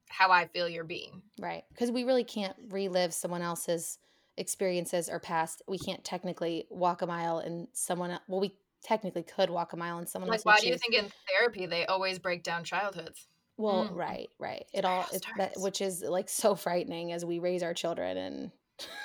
[0.09, 1.21] how I feel you're being.
[1.39, 1.63] Right.
[1.69, 3.97] Because we really can't relive someone else's
[4.37, 5.61] experiences or past.
[5.67, 8.11] We can't technically walk a mile in someone.
[8.11, 10.77] el- Well, we technically could walk a mile in someone Like, else's why do you
[10.77, 13.27] think in therapy they always break down childhoods?
[13.57, 13.95] Well, Mm.
[13.95, 14.65] right, right.
[14.73, 18.17] It all, it that, which is like so frightening as we raise our children.
[18.17, 18.51] And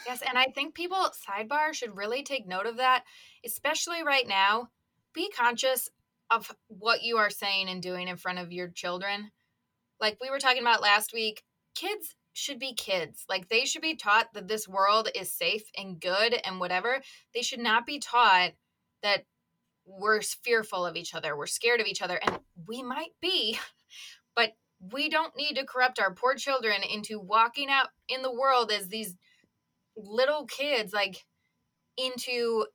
[0.06, 3.04] Yes, and I think people sidebar should really take note of that,
[3.44, 4.68] especially right now.
[5.14, 5.88] Be conscious
[6.30, 9.30] of what you are saying and doing in front of your children.
[10.00, 11.42] Like we were talking about last week,
[11.74, 13.24] kids should be kids.
[13.28, 17.00] Like they should be taught that this world is safe and good and whatever.
[17.34, 18.52] They should not be taught
[19.02, 19.24] that
[19.86, 23.58] we're fearful of each other, we're scared of each other, and we might be,
[24.36, 28.70] but we don't need to corrupt our poor children into walking out in the world
[28.70, 29.14] as these
[29.96, 31.24] little kids like
[31.96, 32.66] into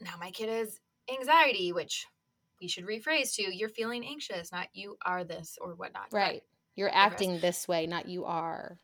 [0.00, 0.78] now my kid has
[1.12, 2.06] anxiety which
[2.60, 6.42] we should rephrase to you're feeling anxious not you are this or whatnot right,
[6.74, 8.78] you're acting this way, not you are.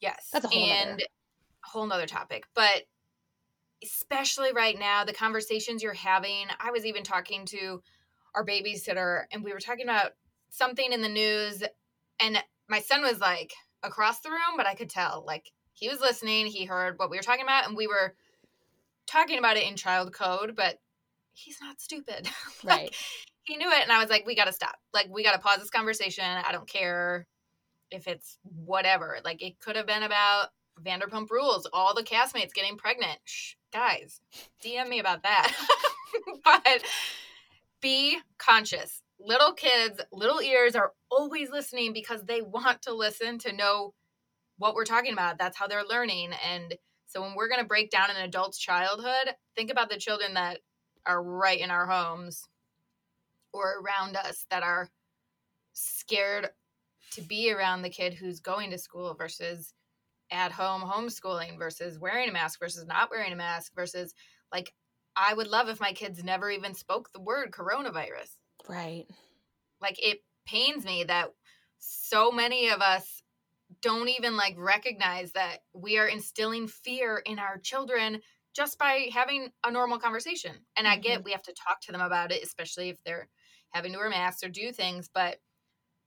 [0.00, 2.82] yes That's a whole and a whole nother topic but
[3.82, 7.82] especially right now the conversations you're having i was even talking to
[8.34, 10.12] our babysitter and we were talking about
[10.50, 11.62] something in the news
[12.20, 16.00] and my son was like across the room but i could tell like he was
[16.00, 18.14] listening he heard what we were talking about and we were
[19.06, 20.78] talking about it in child code but
[21.32, 22.28] he's not stupid.
[22.64, 22.96] Like, Right.
[23.44, 24.76] he knew it and i was like we gotta stop.
[24.92, 26.24] Like we gotta pause this conversation.
[26.24, 27.26] I don't care
[27.90, 29.18] if it's whatever.
[29.24, 30.48] Like it could have been about
[30.82, 33.18] vanderpump rules all the castmates getting pregnant.
[33.24, 34.20] Shh, guys
[34.64, 35.52] dm me about that.
[36.44, 36.82] But
[37.80, 39.02] be conscious.
[39.18, 43.94] Little kids little ears are always listening because they want to listen to know
[44.60, 47.90] what we're talking about that's how they're learning and so when we're going to break
[47.90, 50.58] down an adult's childhood think about the children that
[51.06, 52.46] are right in our homes
[53.52, 54.88] or around us that are
[55.72, 56.50] scared
[57.12, 59.72] to be around the kid who's going to school versus
[60.30, 64.14] at home homeschooling versus wearing a mask versus not wearing a mask versus
[64.52, 64.72] like
[65.16, 68.36] I would love if my kids never even spoke the word coronavirus.
[68.68, 69.06] Right.
[69.80, 71.30] Like it pains me that
[71.78, 73.19] so many of us
[73.82, 78.20] don't even like recognize that we are instilling fear in our children
[78.54, 80.52] just by having a normal conversation.
[80.76, 81.24] And I get mm-hmm.
[81.24, 83.28] we have to talk to them about it, especially if they're
[83.70, 85.36] having to wear masks or do things, but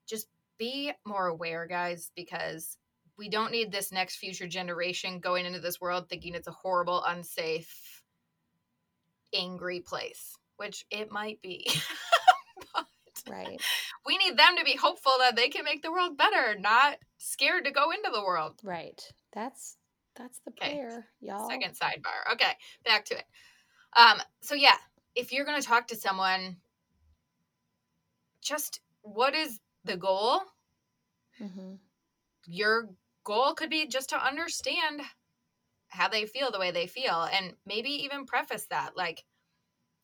[0.08, 2.78] just be more aware, guys, because
[3.18, 7.04] we don't need this next future generation going into this world thinking it's a horrible,
[7.06, 8.04] unsafe,
[9.34, 11.70] angry place, which it might be.
[13.30, 13.62] Right.
[14.06, 17.66] we need them to be hopeful that they can make the world better, not scared
[17.66, 18.60] to go into the world.
[18.64, 19.02] Right.
[19.34, 19.78] That's
[20.16, 20.76] that's the Okay.
[20.76, 21.50] prayer, y'all.
[21.50, 22.34] Second sidebar.
[22.34, 22.54] Okay,
[22.86, 23.26] back to it.
[23.96, 24.76] Um, so yeah,
[25.16, 26.58] if you're gonna talk to someone,
[28.42, 30.42] just what is the goal?
[31.42, 31.76] Mm-hmm.
[32.46, 32.90] Your
[33.24, 35.02] goal could be just to understand
[35.90, 39.24] how they feel the way they feel, and maybe even preface that like,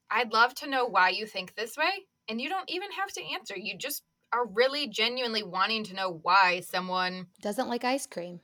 [0.10, 3.24] I'd love to know why you think this way, and you don't even have to
[3.34, 3.58] answer.
[3.58, 8.42] You just are really genuinely wanting to know why someone Doesn't like ice cream.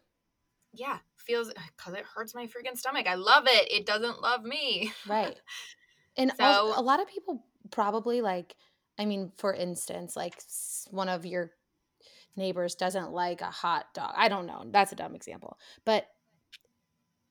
[0.74, 4.92] yeah feels because it hurts my freaking stomach i love it it doesn't love me
[5.08, 5.36] Right.
[6.18, 8.56] And So- a lot of people probably like,
[8.98, 10.42] I mean, for instance, like
[10.92, 11.52] one of your
[12.38, 14.14] neighbors doesn't like a hot dog.
[14.16, 14.64] I don't know.
[14.72, 15.58] That's a dumb example.
[15.84, 16.08] But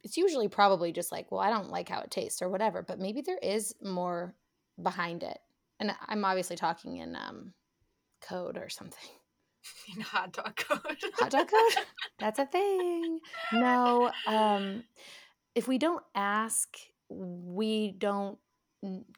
[0.02, 2.82] it's usually probably just like, well, I don't like how it tastes or whatever.
[2.82, 4.34] But maybe there is more
[4.82, 5.38] behind it.
[5.80, 7.52] And I'm obviously talking in um,
[8.20, 9.10] code or something.
[9.94, 11.84] in hot dog code Hot dog code?
[12.18, 13.18] That's a thing.
[13.52, 14.84] No, um,
[15.54, 16.68] if we don't ask,
[17.08, 18.38] we don't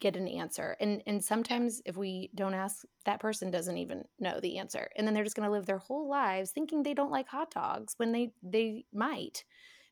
[0.00, 0.76] get an answer.
[0.80, 4.88] And and sometimes if we don't ask, that person doesn't even know the answer.
[4.96, 7.50] And then they're just going to live their whole lives thinking they don't like hot
[7.50, 9.44] dogs when they they might.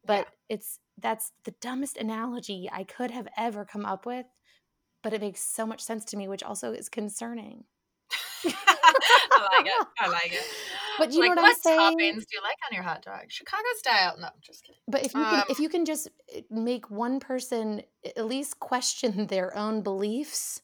[0.07, 4.27] But it's that's the dumbest analogy I could have ever come up with,
[5.05, 7.65] but it makes so much sense to me, which also is concerning.
[8.45, 9.87] i like it.
[10.01, 10.45] I like it.
[10.99, 11.99] But you know like, what I'm saying?
[11.99, 13.25] toppings do you like on your hot dog?
[13.29, 14.17] Chicago style.
[14.21, 14.81] No just kidding.
[14.89, 18.61] But if you can, if Um, you can just eh, make one person at least
[18.61, 20.63] question their own beliefs,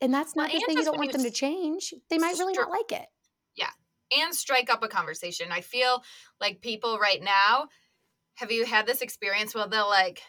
[0.00, 2.38] and that's Well, not to and say you don't want them to change, they might
[2.38, 3.06] really not like it.
[3.56, 3.70] Yeah,
[4.12, 5.48] and strike up a conversation.
[5.50, 6.02] I feel
[6.40, 7.68] like people right now
[8.34, 10.20] have you had this experience where they'll like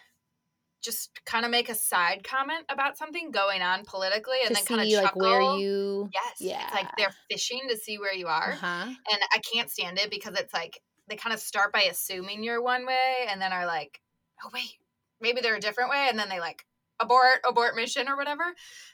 [0.82, 4.66] just kind of make a side comment about something going on politically and to then
[4.66, 8.14] kind of see like chuckle where you, yes it's like they're fishing to see where
[8.14, 8.86] you are uh-huh.
[8.86, 12.62] and I can't stand it because it's like they kind of start by assuming you're
[12.62, 14.02] one way and then are like,
[14.44, 14.78] oh wait,
[15.22, 16.66] maybe they're a different way, and then they like
[17.00, 18.44] abort, abort mission or whatever.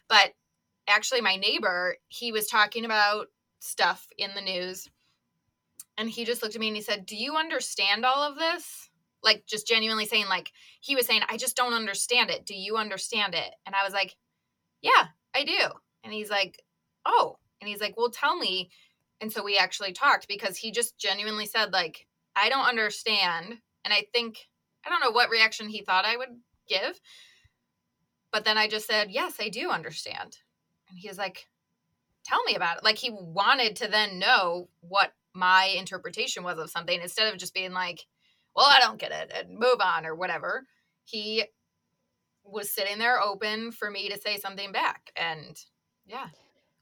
[0.07, 0.33] But
[0.87, 3.27] actually, my neighbor, he was talking about
[3.59, 4.89] stuff in the news,
[5.97, 8.89] and he just looked at me and he said, "Do you understand all of this?"
[9.23, 12.45] Like just genuinely saying, like he was saying, "I just don't understand it.
[12.45, 14.15] Do you understand it?" And I was like,
[14.81, 15.59] "Yeah, I do."
[16.03, 16.61] And he's like,
[17.05, 18.71] "Oh," and he's like, "Well, tell me."
[19.21, 23.59] And so we actually talked because he just genuinely said, like, I don't understand.
[23.85, 24.49] And I think,
[24.85, 26.29] I don't know what reaction he thought I would
[26.67, 26.99] give.
[28.31, 30.37] But then I just said, Yes, I do understand.
[30.89, 31.47] And he was like,
[32.25, 32.83] Tell me about it.
[32.83, 37.53] Like he wanted to then know what my interpretation was of something instead of just
[37.53, 38.05] being like,
[38.55, 40.65] Well, I don't get it and move on or whatever.
[41.05, 41.43] He
[42.43, 45.11] was sitting there open for me to say something back.
[45.15, 45.57] And
[46.05, 46.27] yeah.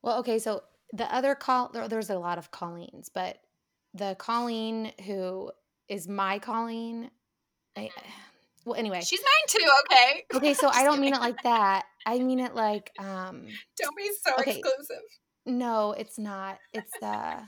[0.02, 3.38] Well, okay, so the other call there, there's a lot of Colleens, but
[3.94, 5.52] the Colleen who
[5.88, 7.12] is my Colleen,
[7.78, 7.92] I,
[8.66, 9.02] well, anyway.
[9.02, 10.24] She's mine too, okay?
[10.36, 11.84] Okay, so I don't mean it like that.
[12.06, 13.46] I mean it like um
[13.82, 14.60] Don't be so Okay.
[14.60, 15.04] exclusive.
[15.46, 16.60] no, it's not.
[16.74, 17.42] It's uh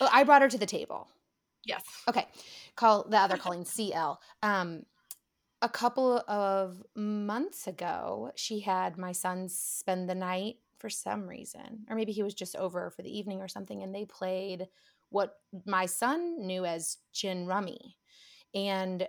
[0.00, 1.08] oh, I brought her to the table.
[1.64, 1.84] Yes.
[2.08, 2.26] Okay.
[2.76, 4.20] Call the other Colleen CL.
[4.42, 4.82] Um
[5.62, 11.86] a couple of months ago, she had my son spend the night for some reason,
[11.88, 14.66] or maybe he was just over for the evening or something, and they played
[15.10, 17.96] what my son knew as gin rummy.
[18.54, 19.06] And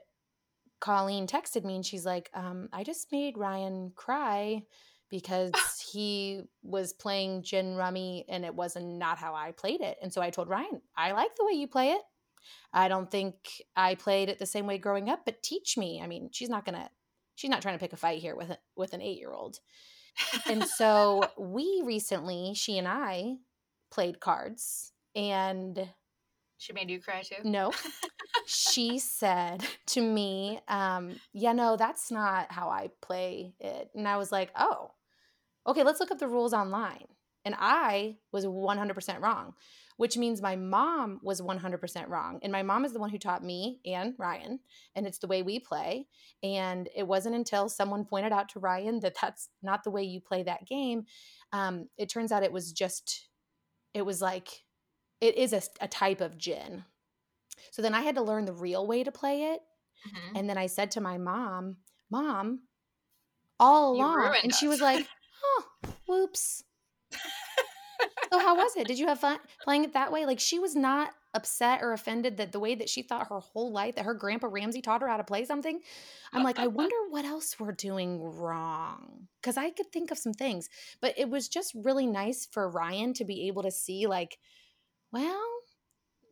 [0.80, 4.64] Colleen texted me and she's like, um, I just made Ryan cry
[5.10, 5.52] because
[5.92, 9.98] he was playing gin rummy and it wasn't not how I played it.
[10.02, 12.02] And so I told Ryan, I like the way you play it.
[12.74, 13.36] I don't think
[13.76, 16.02] I played it the same way growing up, but teach me.
[16.02, 16.90] I mean, she's not gonna
[17.36, 19.60] she's not trying to pick a fight here with a, with an 8-year-old.
[20.48, 23.38] And so we recently, she and I
[23.92, 25.90] played cards and
[26.58, 27.44] she made you cry too?
[27.44, 27.72] no.
[28.46, 33.90] she said to me, um, yeah, no, that's not how I play it.
[33.96, 34.92] And I was like, oh,
[35.68, 37.08] okay, let's look up the rules online.
[37.46, 39.54] And I was 100% wrong,
[39.98, 42.40] which means my mom was 100% wrong.
[42.42, 44.60] And my mom is the one who taught me and Ryan,
[44.96, 46.08] and it's the way we play.
[46.42, 50.22] And it wasn't until someone pointed out to Ryan that that's not the way you
[50.22, 51.06] play that game.
[51.52, 53.28] Um, it turns out it was just,
[53.94, 54.64] it was like,
[55.20, 56.86] it is a, a type of gin.
[57.72, 59.62] So then I had to learn the real way to play it.
[60.08, 60.40] Mhm.
[60.40, 61.78] And then I said to my mom,
[62.10, 62.60] Mom,
[63.60, 64.36] all along.
[64.44, 65.08] And she was like,
[65.44, 65.64] Oh,
[66.06, 66.64] whoops.
[68.34, 68.88] So how was it?
[68.88, 70.26] Did you have fun playing it that way?
[70.26, 73.72] Like she was not upset or offended that the way that she thought her whole
[73.72, 75.80] life that her grandpa Ramsey taught her how to play something.
[76.32, 79.28] I'm like, I wonder what else we're doing wrong.
[79.44, 80.70] Cause I could think of some things.
[81.00, 84.38] But it was just really nice for Ryan to be able to see, like,
[85.12, 85.44] well,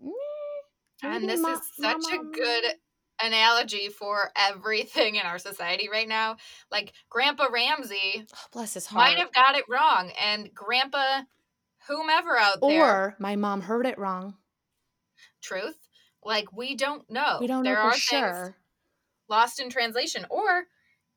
[0.04, 0.12] mm,
[1.04, 2.64] and this ma- is such a good
[3.24, 6.38] analogy for everything in our society right now.
[6.72, 9.08] Like Grandpa Ramsey Oh, bless his heart.
[9.08, 11.22] might have got it wrong, and Grandpa
[11.88, 14.36] whomever out there, or my mom heard it wrong.
[15.41, 15.77] truth,
[16.23, 17.38] like we don't know.
[17.39, 18.55] we don't there know are for sure.
[19.29, 20.65] lost in translation or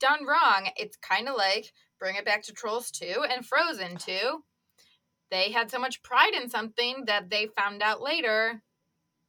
[0.00, 0.68] done wrong.
[0.76, 4.42] It's kind of like bring it back to Trolls 2 and Frozen 2.
[5.30, 8.62] They had so much pride in something that they found out later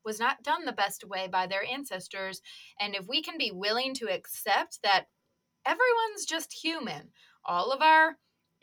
[0.04, 2.42] was not done the best way by their ancestors.
[2.80, 5.06] And if we can be willing to accept that
[5.66, 7.10] everyone's just human,
[7.44, 8.18] all of our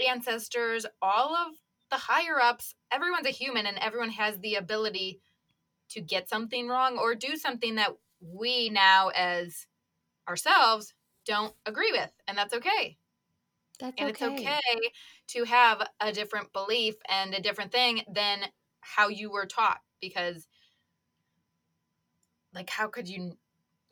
[0.07, 1.55] ancestors, all of
[1.93, 5.21] the higher ups, everyone's a human and everyone has the ability
[5.91, 7.91] to get something wrong or do something that
[8.21, 9.67] we now as
[10.27, 10.95] ourselves
[11.27, 12.97] don't agree with and that's okay
[13.79, 14.27] That's and okay.
[14.27, 14.91] it's okay
[15.29, 18.41] to have a different belief and a different thing than
[18.81, 20.49] how you were taught because
[22.55, 23.37] like how could you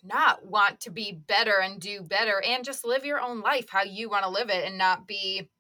[0.03, 3.83] not want to be better and do better and just live your own life how
[3.83, 5.51] you want to live it and not be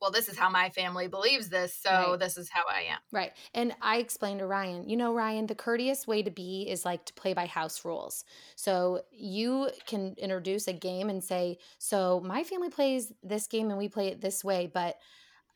[0.00, 2.18] well this is how my family believes this so Right.
[2.18, 3.32] this is how i am Right.
[3.54, 7.04] And I explained to Ryan, you know, Ryan, the courteous way to be is like
[7.06, 8.24] to play by house rules.
[8.54, 13.78] So you can introduce a game and say, so my family plays this game and
[13.78, 14.96] we play it this way, but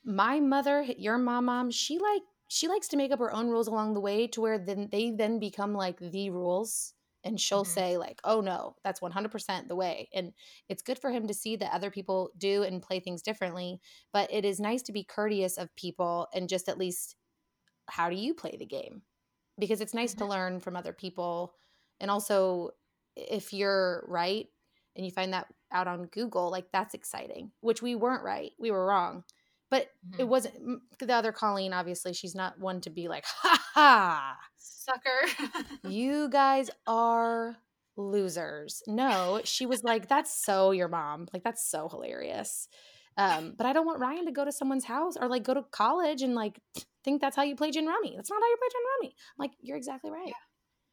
[0.04, 3.68] my mother, your mom, mom, she like she likes to make up her own rules
[3.68, 6.93] along the way to where then they then become like the rules
[7.24, 7.68] and she'll Mhm.
[7.68, 10.32] say like oh no that's 100% the way and
[10.68, 13.80] it's good for him to see that other people do and play things differently
[14.12, 17.16] but it is nice to be courteous of people and just at least
[17.88, 19.02] how do you play the game
[19.58, 21.54] because it's nice to learn from other people
[22.00, 22.70] and also
[23.16, 24.48] if you're right
[24.96, 28.70] and you find that out on google like that's exciting which we weren't right we
[28.70, 29.24] were wrong
[29.74, 30.28] but it Mhm.
[30.28, 34.38] wasn't the other colleen obviously she's not one to be like ha ha.
[34.56, 35.20] Sucker.
[35.84, 37.56] You guys are
[37.96, 38.82] losers.
[38.86, 41.26] No she was like that's so your mom.
[41.32, 42.68] Like that's so hilarious.
[43.16, 45.62] Um but i don't want ryan to go to someone's house or like go to
[45.70, 46.60] college and like
[47.04, 48.12] think that's how you play gin rummy.
[48.16, 49.16] That's not how you play gin rummy.
[49.38, 50.32] Like you're exactly right.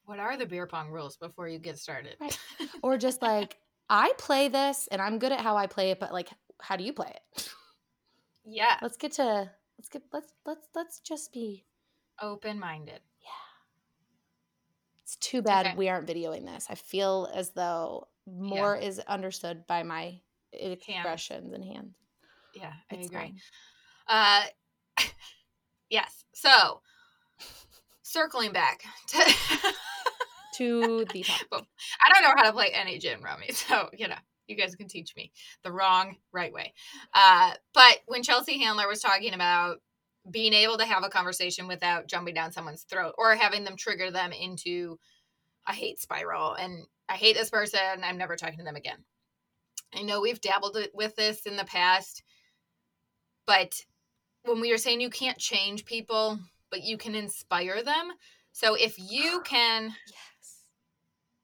[0.06, 2.16] What are the beer pong rules before you get started?
[2.20, 2.38] Right.
[2.84, 3.58] or just like
[3.90, 6.30] i play this and i'm good at how i play it but like
[6.62, 7.24] how do you play it
[8.46, 8.78] yeah.
[8.82, 11.66] Let's get to let's get let's let's let's just be
[12.22, 13.00] open-minded.
[13.22, 13.30] Yeah.
[15.04, 15.76] it's too bad Okay.
[15.76, 16.68] we aren't videoing this.
[16.70, 20.20] I feel as though more is understood by my
[20.54, 21.96] expressions and hands.
[22.54, 23.18] Yeah i it's agree.
[23.20, 23.40] fine.
[24.08, 24.44] uh
[25.90, 26.82] yes so
[28.04, 29.34] circling back to
[30.58, 31.66] to the top
[32.06, 34.16] I don't know how to play any gin rummy, so you know,
[34.52, 35.32] you guys can teach me
[35.64, 36.74] the wrong right way.
[37.14, 39.78] Uh, but when Chelsea Handler was talking about
[40.30, 44.12] being able to have a conversation without jumping down someone's throat or having them trigger
[44.12, 45.00] them into
[45.68, 49.04] a hate spiral and I hate this person, I'm never talking to them again.
[49.94, 52.24] I know we've dabbled with this in the past,
[53.46, 53.74] but
[54.44, 56.40] when we were saying you can't change people,
[56.70, 58.12] but you can inspire them.
[58.54, 60.64] So if you can yes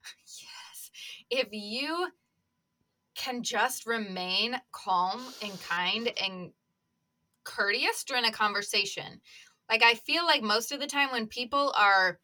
[0.42, 0.92] Yes.
[1.30, 2.08] If you
[3.18, 6.52] can just remain calm and kind and
[7.44, 9.22] courteous during a conversation,
[9.70, 12.20] like I feel like most of the time when people are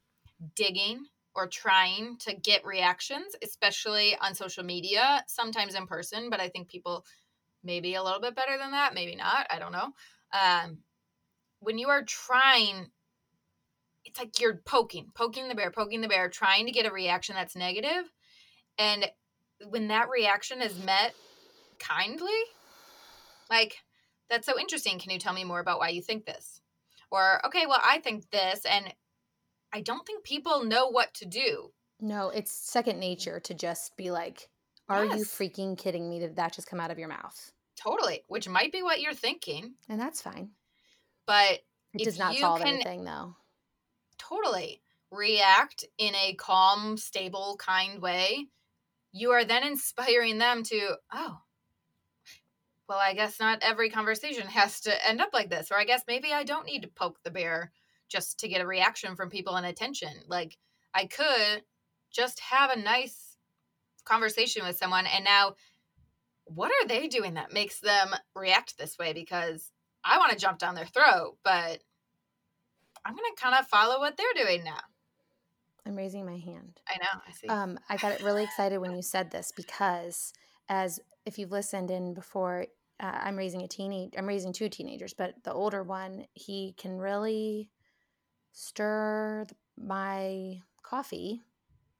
[0.55, 6.49] digging or trying to get reactions, especially on social media, sometimes in person, but I
[6.49, 7.03] think people
[7.63, 9.93] maybe a little bit better than that, maybe not, I don't know.
[10.33, 10.79] Um,
[11.59, 12.87] when you are trying
[14.05, 17.35] it's like you're poking, poking the bear, poking the bear, trying to get a reaction
[17.35, 18.11] that's negative.
[18.77, 19.09] And
[19.69, 21.13] when that reaction is met
[21.79, 22.29] kindly,
[23.49, 23.77] like,
[24.29, 24.99] that's so interesting.
[24.99, 26.61] Can you tell me more about why you think this?
[27.11, 28.61] Or, okay, well, I think this.
[28.65, 28.93] And
[29.73, 31.71] I don't think people know what to do.
[31.99, 34.49] no it's second nature to just be like
[34.89, 38.23] are you freaking kidding me did that just come out of your mouth Totally.
[38.27, 39.73] Which might be what you're thinking.
[39.89, 40.49] and that's fine
[41.25, 41.59] But
[41.93, 43.35] It does not solve can- anything though.
[44.17, 48.47] totally react in a calm, stable, kind way,
[49.13, 51.37] you are then inspiring them to, oh,
[52.89, 55.71] well, I guess not every conversation has to end up like this.
[55.71, 57.71] Or I guess maybe I don't need to poke the bear
[58.09, 60.11] just to get a reaction from people and attention.
[60.27, 60.57] Like,
[60.93, 61.63] I could
[62.11, 63.37] just have a nice
[64.03, 65.05] conversation with someone.
[65.05, 65.53] And now,
[66.45, 69.13] what are they doing that makes them react this way?
[69.13, 69.71] Because
[70.03, 71.79] I want to jump down their throat, but
[73.05, 74.81] I'm going to kind of follow what they're doing now.
[75.85, 76.79] I'm raising my hand.
[76.87, 77.21] I know.
[77.27, 77.47] I see.
[77.47, 80.33] Um, I got really excited when you said this because,
[80.69, 82.67] as if you've listened in before,
[82.99, 84.13] uh, I'm raising a teenage.
[84.17, 87.69] I'm raising two teenagers, but the older one, he can really
[88.53, 91.41] stir th- my coffee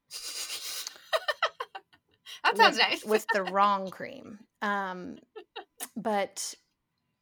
[2.44, 3.06] that sounds with, nice.
[3.06, 4.40] with the wrong cream.
[4.62, 5.18] Um,
[5.96, 6.54] but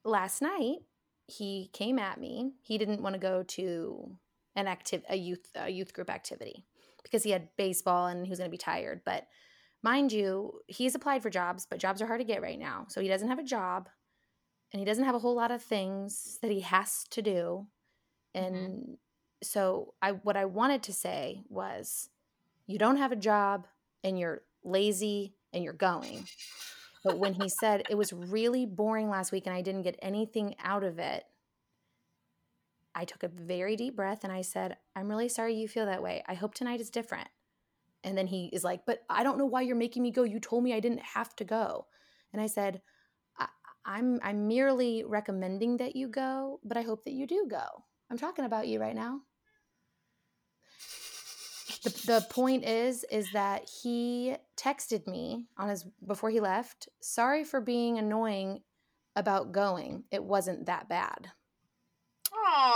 [0.03, 0.77] last night
[1.27, 2.53] he came at me.
[2.61, 4.11] He didn't want to go to
[4.55, 6.65] an active a youth a youth group activity
[7.03, 9.01] because he had baseball and he was going to be tired.
[9.05, 9.27] But
[9.83, 12.85] mind you, he's applied for jobs, but jobs are hard to get right now.
[12.89, 13.89] So he doesn't have a job
[14.71, 17.67] and he doesn't have a whole lot of things that he has to do.
[18.33, 18.93] And mm-hmm.
[19.43, 22.09] so I what I wanted to say was
[22.67, 23.67] you don't have a job
[24.03, 26.25] and you're lazy and you're going.
[27.03, 30.55] But when he said it was really boring last week and I didn't get anything
[30.63, 31.23] out of it,
[32.93, 36.03] I took a very deep breath and I said, I'm really sorry you feel that
[36.03, 36.23] way.
[36.27, 37.29] I hope tonight is different.
[38.03, 40.23] And then he is like, But I don't know why you're making me go.
[40.23, 41.85] You told me I didn't have to go.
[42.33, 42.81] And I said,
[43.37, 43.47] I-
[43.85, 47.83] I'm I'm merely recommending that you go, but I hope that you do go.
[48.09, 49.21] I'm talking about you right now.
[51.83, 57.43] The, the point is is that he texted me on his before he left, sorry
[57.43, 58.61] for being annoying
[59.15, 60.03] about going.
[60.11, 61.31] It wasn't that bad.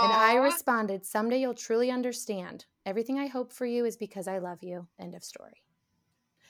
[0.02, 2.66] And I responded, Someday you'll truly understand.
[2.84, 4.86] Everything I hope for you is because I love you.
[4.98, 5.62] End of story.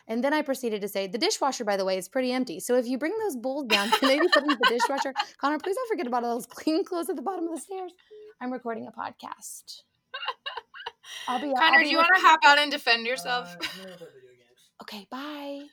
[0.09, 2.61] And then I proceeded to say, The dishwasher, by the way, is pretty empty.
[2.61, 5.12] So if you bring those bowls down, can maybe put them in the dishwasher?
[5.41, 7.93] Connor, please don't forget about all those clean clothes at the bottom of the stairs.
[8.41, 9.83] I'm recording a podcast.
[11.29, 13.49] I'll be Connor, I'll do you want to hop out and defend yourself?
[13.49, 14.70] Uh, I'm gonna play video games.
[14.83, 15.66] Okay, bye.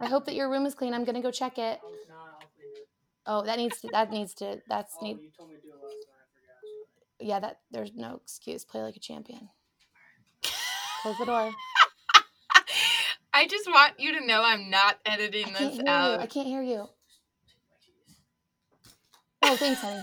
[0.00, 0.94] I hope that your room is clean.
[0.94, 1.80] I'm gonna go check it.
[1.82, 2.16] Oh, it's not.
[2.16, 2.88] I'll clean it.
[3.26, 5.18] Oh, that needs to that needs to that's Oh, need
[7.20, 8.64] yeah, that there's no excuse.
[8.64, 9.48] Play like a champion.
[11.02, 11.50] Close the door.
[13.32, 15.84] I just want you to know I'm not editing this you.
[15.86, 16.20] out.
[16.20, 16.88] I can't hear you.
[17.46, 18.16] Take my keys.
[19.42, 20.02] Oh, thanks, honey.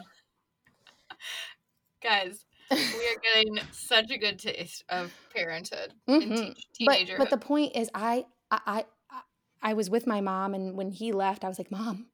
[2.03, 6.55] Guys, we are getting such a good taste of parenthood Mhm.
[6.73, 9.21] te- but but the point is I i I-
[9.61, 12.07] i was with my mom and when he left i was like mom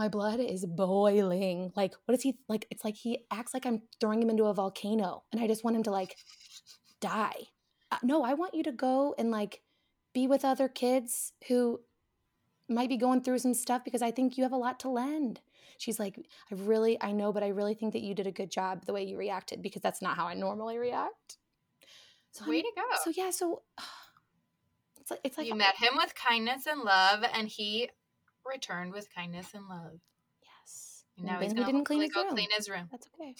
[0.00, 1.72] my blood is boiling.
[1.76, 4.54] Like what is he like it's like he acts like i'm throwing him into a
[4.54, 6.16] volcano and i just want him to like
[7.00, 7.40] die.
[7.92, 9.60] Uh, no i want you to go and like
[10.14, 11.80] be with other kids who
[12.68, 15.40] might be going through some stuff because i think you have a lot to lend.
[15.78, 16.16] She's like
[16.50, 18.92] i really i know but i really think that you did a good job the
[18.96, 21.36] way you reacted because that's not how i normally react.
[22.32, 22.82] So Way I'm- to go.
[23.04, 23.62] so yeah, so
[25.00, 27.90] it's like it's like you met him with kindness and love, and he
[28.50, 30.00] returned with kindness and love.
[30.42, 31.04] yes.
[31.16, 32.34] And And now then he's he going to didn't clean his go room.
[32.34, 32.88] clean his room.
[32.90, 33.34] That's okay.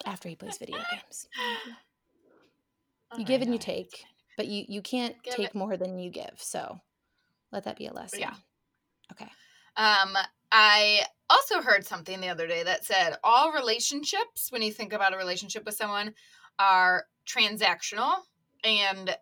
[0.06, 1.28] After he plays video games,
[3.16, 4.04] you All give and you take,
[4.36, 6.34] but you you can't Give take it- more than you give.
[6.36, 6.80] So
[7.52, 8.20] let that be a lesson.
[8.20, 8.34] Yeah.
[9.12, 9.30] Okay.
[9.76, 10.16] Um,
[10.50, 15.14] I also heard something the other day that said all relationships, when you think about
[15.14, 16.14] a relationship with someone,
[16.58, 18.14] are transactional.
[18.64, 19.16] And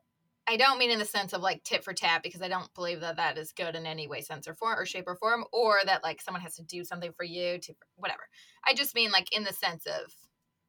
[0.48, 3.00] I don't mean in the sense of like tit for tat because I don't believe
[3.00, 5.78] that that is good in any way, sense, or form, or shape or form, or
[5.84, 8.22] that like someone has to do something for you to whatever.
[8.66, 10.12] I just mean like in the sense of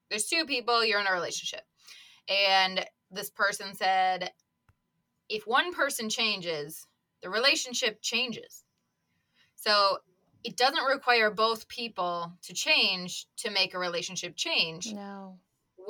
[0.09, 1.61] there's two people, you're in a relationship,
[2.27, 4.31] and this person said,
[5.29, 6.85] if one person changes,
[7.21, 8.63] the relationship changes.
[9.55, 9.97] So
[10.43, 14.91] it doesn't require both people to change to make a relationship change.
[14.93, 15.37] No.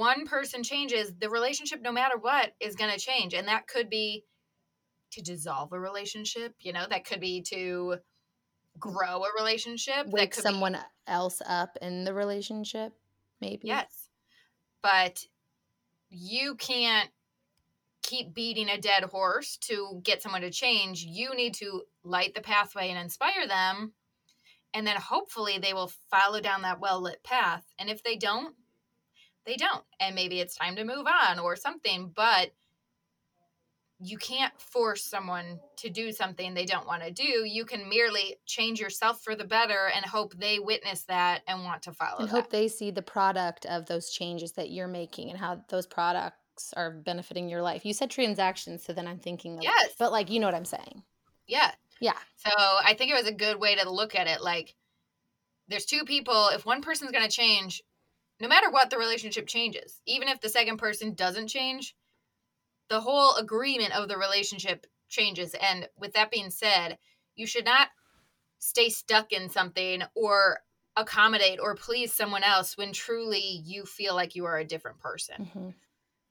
[0.01, 3.35] One person changes, the relationship, no matter what, is going to change.
[3.35, 4.25] And that could be
[5.11, 7.97] to dissolve a relationship, you know, that could be to
[8.79, 10.05] grow a relationship.
[10.05, 12.93] that Wake could be- someone else up in the relationship,
[13.41, 13.67] maybe.
[13.67, 14.09] Yes.
[14.81, 15.23] But
[16.09, 17.11] you can't
[18.01, 21.03] keep beating a dead horse to get someone to change.
[21.03, 23.93] You need to light the pathway and inspire them.
[24.73, 27.63] And then hopefully they will follow down that well lit path.
[27.77, 28.55] And if they don't,
[29.45, 29.83] they don't.
[29.99, 32.11] And maybe it's time to move on or something.
[32.15, 32.51] But
[34.03, 37.45] you can't force someone to do something they don't want to do.
[37.45, 41.83] You can merely change yourself for the better and hope they witness that and want
[41.83, 42.31] to follow and that.
[42.31, 46.73] hope they see the product of those changes that you're making and how those products
[46.75, 47.85] are benefiting your life.
[47.85, 49.93] You said transactions, so then I'm thinking of, Yes.
[49.99, 51.03] but like you know what I'm saying.
[51.47, 51.71] yeah.
[51.99, 52.17] Yeah.
[52.37, 54.41] So I think it was a good way to look at it.
[54.41, 54.73] Like,
[55.67, 56.47] there's two people.
[56.51, 57.83] If one person's going to change,
[58.41, 60.01] no matter what, the relationship changes.
[60.05, 61.95] Even if the second person doesn't change,
[62.89, 65.55] the whole agreement of the relationship changes.
[65.55, 66.97] And with that being said,
[67.35, 67.89] you should not
[68.59, 70.59] stay stuck in something or
[70.95, 75.45] accommodate or please someone else when truly you feel like you are a different person.
[75.45, 75.73] Mhm.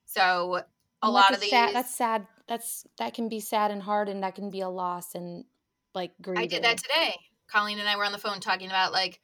[0.04, 0.62] So
[1.02, 2.26] a And lot of these, sad, that's sad.
[2.46, 5.44] That's that can be sad and hard, and that can be a loss and
[5.94, 6.44] like grieving.
[6.44, 7.16] I did that today.
[7.46, 9.20] Colleen and I were on the phone talking about like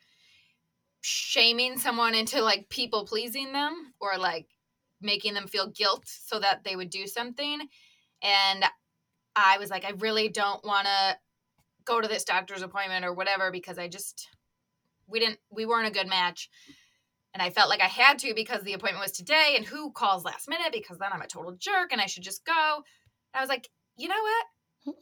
[1.06, 4.48] shaming someone into like people pleasing them or like
[5.00, 7.60] making them feel guilt so that they would do something.
[8.22, 8.64] And
[9.36, 11.16] I was like, I really don't want to
[11.84, 14.28] go to this doctor's appointment or whatever because I just,
[15.06, 16.50] we didn't, we weren't a good match.
[17.34, 20.24] And I felt like I had to because the appointment was today and who calls
[20.24, 22.82] last minute because then I'm a total jerk and I should just go.
[23.32, 24.46] I was like, you know what?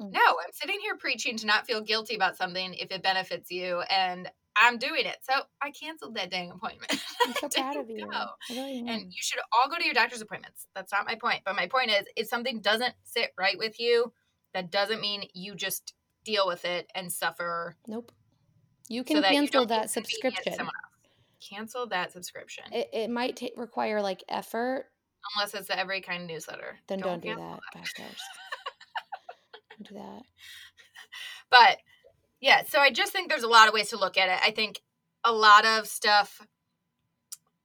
[0.00, 3.82] No, I'm sitting here preaching to not feel guilty about something if it benefits you,
[3.90, 5.18] and I'm doing it.
[5.22, 6.90] So I canceled that dang appointment.
[7.26, 8.08] I'm so proud of you.
[8.50, 8.88] really am.
[8.88, 10.66] And you should all go to your doctor's appointments.
[10.74, 11.42] That's not my point.
[11.44, 14.12] But my point is, if something doesn't sit right with you,
[14.52, 15.94] that doesn't mean you just
[16.24, 17.76] deal with it and suffer.
[17.86, 18.12] nope.
[18.88, 20.68] You so can that you cancel don't that subscription.
[21.40, 24.86] Cancel that subscription It, it might ta- require like effort.
[25.36, 26.78] unless it's the Every Kind of newsletter.
[26.86, 27.60] Then don't, do cancel that.
[29.78, 30.22] Don't do that.
[31.50, 31.78] But
[32.44, 34.38] yeah, so I just think there's a lot of ways to look at it.
[34.46, 34.82] I think
[35.24, 36.46] a lot of stuff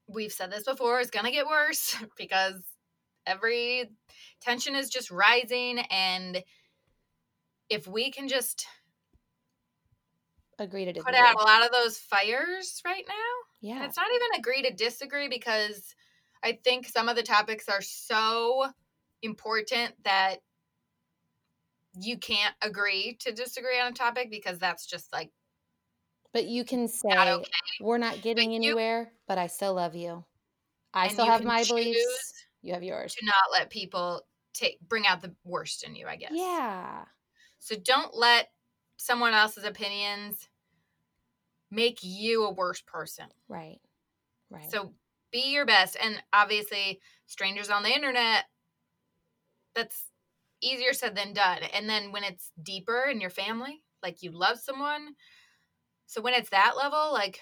[0.07, 2.63] we've said this before is going to get worse because
[3.27, 3.89] every
[4.39, 6.41] tension is just rising and
[7.69, 8.67] if we can just
[10.57, 11.13] Agree to disagree.
[11.13, 13.13] put out a lot of those fires right now
[13.61, 13.85] and Yeah.
[13.85, 15.93] it's not even agree to disagree because
[16.41, 18.67] I think some of the topics are so
[19.21, 20.37] important that
[22.01, 25.31] you can't agree to disagree on a topic because that's just like
[26.33, 27.51] But you can say not okay.
[27.81, 30.23] we're not getting you- anywhere, but I still love you.
[30.93, 32.45] I still you have my beliefs.
[32.61, 33.15] You have yours.
[33.15, 34.21] to not let people
[34.53, 36.31] take bring out the worst in you, I guess.
[36.33, 37.05] Yeah.
[37.59, 38.49] So don't let
[38.97, 40.49] someone else's opinions
[41.71, 43.27] make you a worse person.
[43.47, 43.79] Right.
[44.49, 44.69] Right.
[44.71, 44.93] So
[45.31, 45.95] be your best.
[46.01, 48.45] And obviously, strangers on the internet,
[49.75, 50.03] that's
[50.61, 51.59] easier said than done.
[51.73, 55.15] And then when it's deeper in your family, like you love someone,
[56.05, 57.41] so when it's that level, like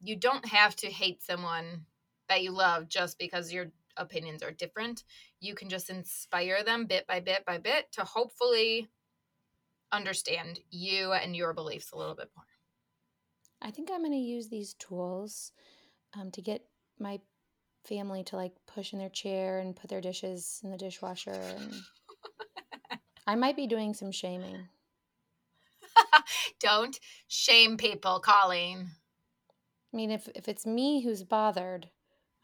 [0.00, 1.84] you don't have to hate someone
[2.28, 5.04] that you love just because your opinions are different.
[5.40, 8.88] You can just inspire them bit by bit by bit to hopefully
[9.92, 12.46] understand you and your beliefs a little bit more.
[13.60, 15.52] I think I'm going to use these tools
[16.18, 16.64] um, to get
[16.98, 17.20] my
[17.84, 21.32] family to like push in their chair and put their dishes in the dishwasher.
[21.32, 21.74] And
[23.30, 24.66] I might be doing some shaming.
[26.60, 28.88] Don't shame people, Colleen.
[29.92, 31.88] I mean, if if it's me who's bothered,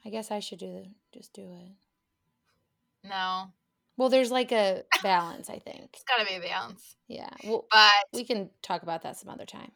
[0.05, 3.09] I guess I should do the, just do it.
[3.09, 3.53] No,
[3.97, 5.91] Well, there's like a balance, I think.
[5.95, 6.95] it's got to be a balance.
[7.09, 7.31] Yeah.
[7.43, 9.73] Well, But we can talk about that some other time.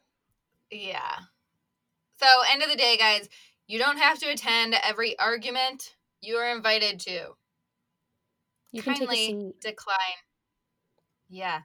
[0.71, 1.17] yeah.
[2.21, 3.29] So, end of the day, guys,
[3.67, 5.97] you don't have to attend every argument.
[6.21, 7.31] You are invited to.
[8.71, 9.97] You can Kindly decline.
[11.31, 11.61] Yeah.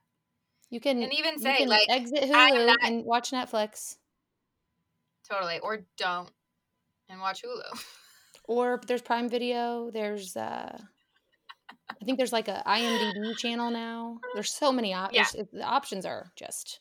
[0.70, 3.97] You can And even say, can like, exit Hulu not- and watch Netflix.
[5.30, 5.59] Totally.
[5.59, 6.30] Or don't
[7.09, 7.84] and watch Hulu.
[8.47, 9.89] Or there's Prime Video.
[9.91, 10.78] There's uh
[11.89, 14.20] I think there's like a IMDb channel now.
[14.34, 15.05] There's so many Yeah.
[15.05, 15.49] options.
[15.51, 16.80] The options are just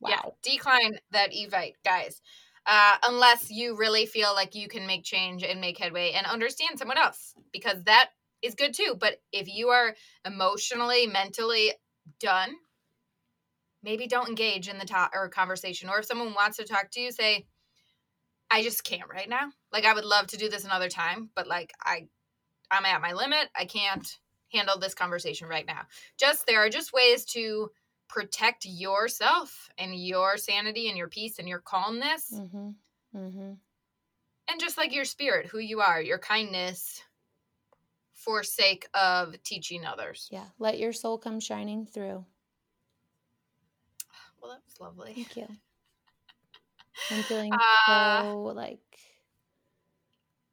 [0.00, 0.10] wow.
[0.10, 0.30] Yeah.
[0.42, 2.20] Decline that evite, guys.
[2.66, 6.78] Uh, unless you really feel like you can make change and make headway and understand
[6.78, 8.10] someone else, because that
[8.42, 8.96] is good too.
[8.98, 9.94] But if you are
[10.24, 11.72] emotionally, mentally
[12.20, 12.54] done,
[13.82, 15.88] maybe don't engage in the talk or conversation.
[15.88, 17.46] Or if someone wants to talk to you, say,
[18.50, 19.50] I just can't right now.
[19.72, 22.08] Like I would love to do this another time, but like I
[22.70, 23.48] I'm at my limit.
[23.56, 24.06] I can't
[24.52, 25.82] handle this conversation right now.
[26.18, 27.70] Just there are just ways to
[28.08, 32.68] protect yourself and your sanity and your peace and your calmness Mm-hmm.
[33.16, 33.52] Mm-hmm.
[34.48, 37.02] and just like your spirit, who you are, your kindness
[38.26, 40.28] for sake of teaching others.
[40.32, 40.44] Yeah.
[40.58, 42.26] Let your soul come shining through.
[44.42, 45.14] Well, that was lovely.
[45.14, 45.46] Thank you.
[47.10, 48.78] I'm feeling Uh, so like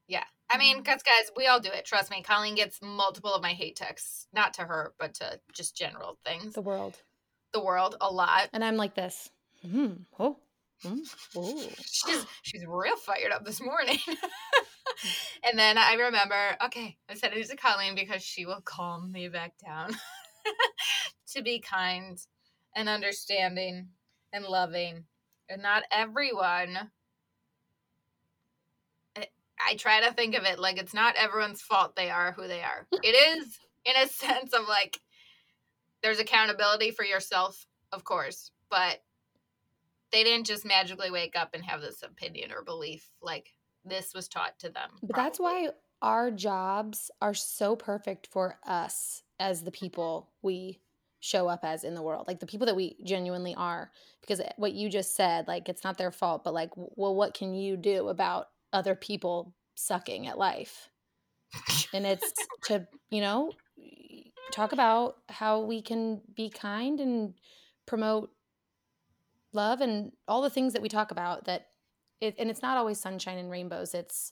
[0.07, 0.23] Yeah.
[0.49, 1.85] I mean, because guys, we all do it.
[1.85, 2.23] Trust me.
[2.23, 6.53] Colleen gets multiple of my hate texts, not to her, but to just general things.
[6.53, 7.01] the world.
[7.53, 8.49] The world a lot.
[8.53, 9.29] And I'm like this.
[9.67, 10.37] Mm, oh,
[10.83, 11.69] mm, oh.
[11.85, 13.99] She's she's real fired up this morning.
[15.43, 19.27] and then I remember, okay, I said it to Colleen because she will calm me
[19.27, 19.91] back down
[21.33, 22.17] to be kind
[22.75, 23.89] and understanding
[24.31, 25.05] and loving.
[25.49, 26.91] And not everyone.
[29.15, 29.27] I-
[29.65, 32.61] I try to think of it like it's not everyone's fault they are who they
[32.61, 32.87] are.
[33.03, 34.99] It is in a sense of like
[36.01, 39.01] there's accountability for yourself, of course, but
[40.11, 43.09] they didn't just magically wake up and have this opinion or belief.
[43.21, 43.53] Like
[43.85, 44.89] this was taught to them.
[45.01, 45.69] But that's why
[46.01, 50.79] our jobs are so perfect for us as the people we
[51.19, 53.91] show up as in the world, like the people that we genuinely are.
[54.19, 57.53] Because what you just said, like it's not their fault, but like, well, what can
[57.53, 60.89] you do about other people sucking at life?
[61.93, 62.33] And it's
[62.65, 63.51] to, you know,
[64.51, 67.33] talk about how we can be kind and
[67.85, 68.29] promote
[69.53, 71.67] love and all the things that we talk about that
[72.23, 74.31] it, and it's not always sunshine and rainbows it's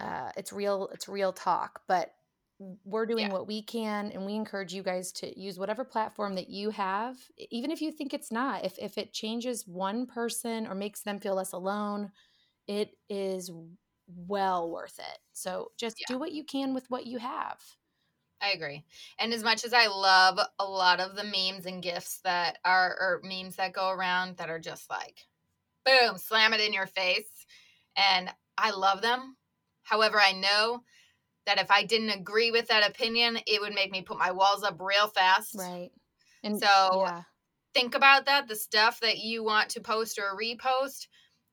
[0.00, 2.12] uh it's real it's real talk but
[2.84, 3.32] we're doing Yeah.
[3.32, 7.16] what we can and we encourage you guys to use whatever platform that you have
[7.50, 11.18] even if you think it's not if if it changes one person or makes them
[11.18, 12.10] feel less alone
[12.66, 13.50] it is
[14.08, 16.06] well worth it so just Yeah.
[16.06, 17.60] do what you can with what you have
[18.40, 18.84] I agree.
[19.18, 22.96] And as much as I love a lot of the memes and gifts that are
[23.00, 25.26] or memes that go around that are just like
[25.86, 27.46] boom, slam it in your face.
[27.96, 29.36] And I love them.
[29.84, 30.82] However, I know
[31.46, 34.64] that if I didn't agree with that opinion, it would make me put my walls
[34.64, 35.54] up real fast.
[35.56, 35.90] right
[36.42, 37.22] and So yeah
[37.76, 41.08] think about that the stuff that you want to post or repost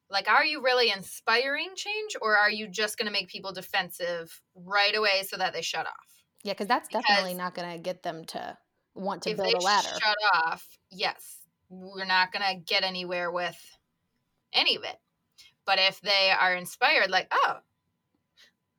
[0.10, 4.42] like are you really inspiring change or are you just going to make people defensive
[4.56, 8.04] right away so that they shut off yeah because that's definitely not going to get
[8.04, 8.58] them to
[8.96, 12.84] want to if build they a ladder shut off yes we're not going to get
[12.84, 13.58] anywhere with
[14.54, 14.98] any of it
[15.66, 17.58] but if they are inspired like oh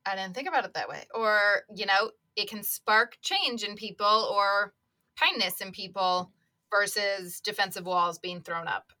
[0.05, 3.75] i didn't think about it that way or you know it can spark change in
[3.75, 4.73] people or
[5.19, 6.31] kindness in people
[6.71, 8.91] versus defensive walls being thrown up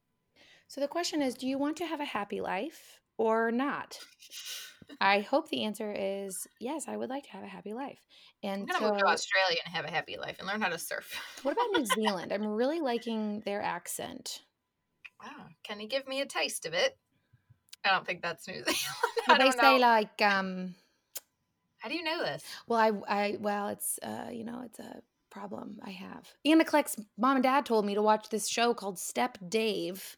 [0.67, 3.99] So the question is do you want to have a happy life or not?
[5.01, 7.99] I hope the answer is yes, I would like to have a happy life.
[8.43, 10.69] And I'm gonna so move to Australia and have a happy life and learn how
[10.69, 11.19] to surf.
[11.43, 12.31] what about New Zealand?
[12.33, 14.41] I'm really liking their accent.
[15.21, 16.97] Wow, can you give me a taste of it?
[17.83, 18.77] I don't think that's New Zealand.
[19.27, 19.81] Well, they say know.
[19.81, 20.75] like um
[21.79, 22.43] How do you know this?
[22.67, 26.27] well I I well it's uh you know it's a problem I have.
[26.45, 30.17] Anna Kleck's mom and dad told me to watch this show called Step Dave.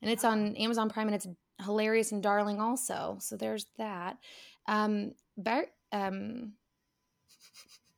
[0.00, 1.26] And it's on Amazon Prime and it's
[1.64, 3.16] hilarious and darling also.
[3.20, 4.18] So there's that.
[4.66, 6.52] Um Bar- um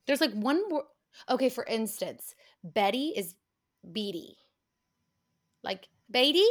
[0.06, 0.84] there's like one word
[1.28, 2.34] okay, for instance,
[2.64, 3.34] Betty is
[3.92, 4.36] Beatty.
[5.62, 6.46] Like Beatty?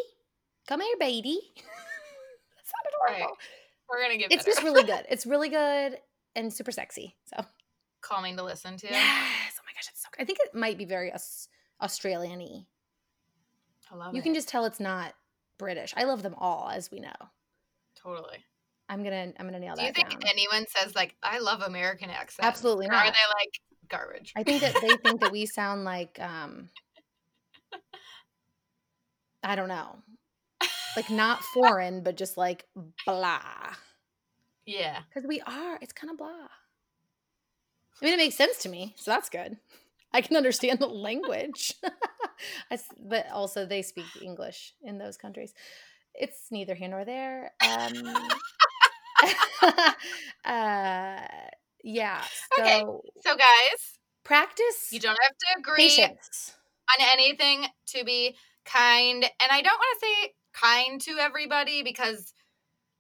[0.68, 1.40] Come here, Beatty.
[1.56, 3.18] That's not Right.
[3.18, 3.38] adorable.
[3.90, 4.52] We're gonna get It's better.
[4.56, 5.06] just really good.
[5.10, 6.00] It's really good
[6.36, 7.16] and super sexy.
[7.26, 7.46] So
[8.02, 8.88] calming to listen to.
[8.88, 9.54] Yes.
[9.60, 10.22] Oh my gosh, it's so good.
[10.24, 11.48] I think it might be very Aus-
[11.82, 12.66] Australian-y.
[13.92, 14.24] I love You it.
[14.24, 15.14] can just tell it's not
[15.58, 15.94] British.
[15.96, 17.14] I love them all, as we know.
[17.96, 18.44] totally.
[18.88, 19.82] I'm gonna I'm gonna nail that.
[19.82, 20.30] Do you think down.
[20.32, 22.46] anyone says like I love American accents?
[22.46, 24.32] Absolutely Or Are they like garbage?
[24.36, 26.70] I think that they think that we sound like um
[29.46, 29.98] I don't know.
[30.96, 32.66] Like not foreign, but just like
[33.06, 33.40] blah.
[34.66, 35.00] yeah.
[35.10, 35.78] Because we are.
[35.82, 36.28] It's kind of blah.
[38.02, 39.58] I mean, it makes sense to me, so that's good.
[40.14, 41.74] I can understand the language,
[42.72, 45.54] I but also they speak English in those countries.
[46.14, 47.52] It's neither here nor there.
[47.62, 48.16] Um,
[50.46, 51.22] uh,
[51.84, 52.22] yeah.
[52.58, 52.84] So Okay.
[53.26, 54.90] So guys, practice.
[54.92, 56.56] you don't have to agree patience.
[56.98, 58.36] on anything to be
[58.66, 59.24] kind.
[59.24, 62.34] And I don't want to say kind to everybody because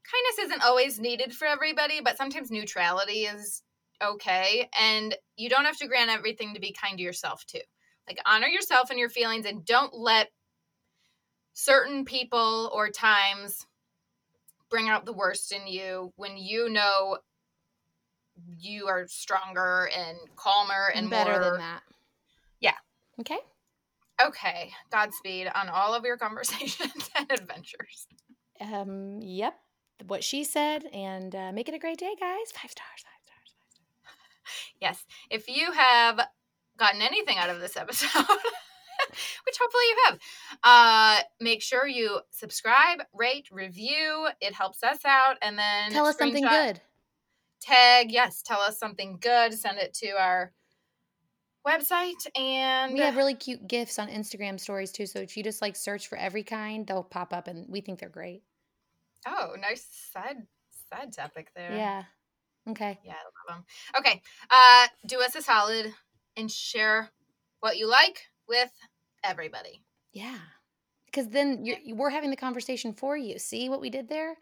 [0.03, 3.63] kindness isn't always needed for everybody, but sometimes neutrality is
[4.03, 4.69] okay.
[4.79, 7.61] And you don't have to grant everything to be kind to yourself, too.
[8.07, 10.29] Like, honor yourself and your feelings and don't let
[11.53, 13.65] certain people or times
[14.69, 17.17] bring out the worst in you when you know
[18.59, 21.81] you are stronger and calmer and, better more than that.
[22.59, 22.73] Yeah.
[23.21, 23.39] Okay.
[24.21, 28.07] Okay, Godspeed on all of your conversations and adventures.
[28.61, 29.19] Um.
[29.21, 29.55] Yep.
[30.07, 32.51] What she said, and uh, make it a great day, guys.
[32.53, 33.01] Five stars.
[33.03, 33.55] Five stars.
[34.03, 34.75] Five stars.
[34.81, 36.19] Yes, if you have
[36.77, 38.09] gotten anything out of this episode,
[39.45, 40.19] which hopefully you have,
[40.63, 44.27] uh, make sure you subscribe, rate, review.
[44.41, 46.81] It helps us out, and then Tell us something good.
[47.61, 48.11] tag.
[48.11, 49.53] Yes, tell us something good.
[49.53, 50.51] Send it to our
[51.65, 55.05] website and We have really cute gifts on Instagram stories too.
[55.05, 57.99] So if you just like search for every kind, they'll pop up and we think
[57.99, 58.43] they're great.
[59.27, 60.37] oh, nice side
[60.89, 61.73] side topic there.
[61.73, 62.03] Yeah.
[62.69, 62.99] Okay.
[63.03, 63.65] Yeah, I love them.
[63.99, 65.93] Okay, uh, do us a solid
[66.35, 67.09] and share
[67.59, 68.71] what you like with
[69.23, 69.81] everybody.
[70.13, 70.37] Yeah.
[71.05, 73.39] Because then you're, we're having the conversation for you.
[73.39, 74.35] See what we did there?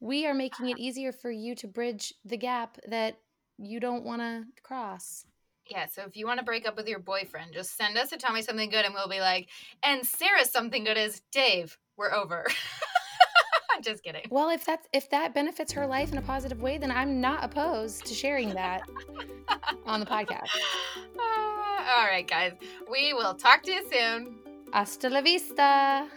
[0.00, 3.18] We are making it easier for you to bridge the gap that
[3.58, 5.24] you don't want to cross.
[5.68, 8.16] Yeah, so if you want to break up with your boyfriend, just send us a
[8.16, 9.48] tell me something good and we'll be like,
[9.82, 12.46] and Sarah's something good is Dave, we're over.
[13.70, 14.22] I'm just kidding.
[14.30, 17.44] Well, if that's if that benefits her life in a positive way, then I'm not
[17.44, 18.82] opposed to sharing that
[19.84, 20.48] on the podcast.
[20.96, 21.18] Uh,
[21.96, 22.52] all right, guys.
[22.90, 24.38] We will talk to you soon.
[24.72, 26.08] Hasta la vista.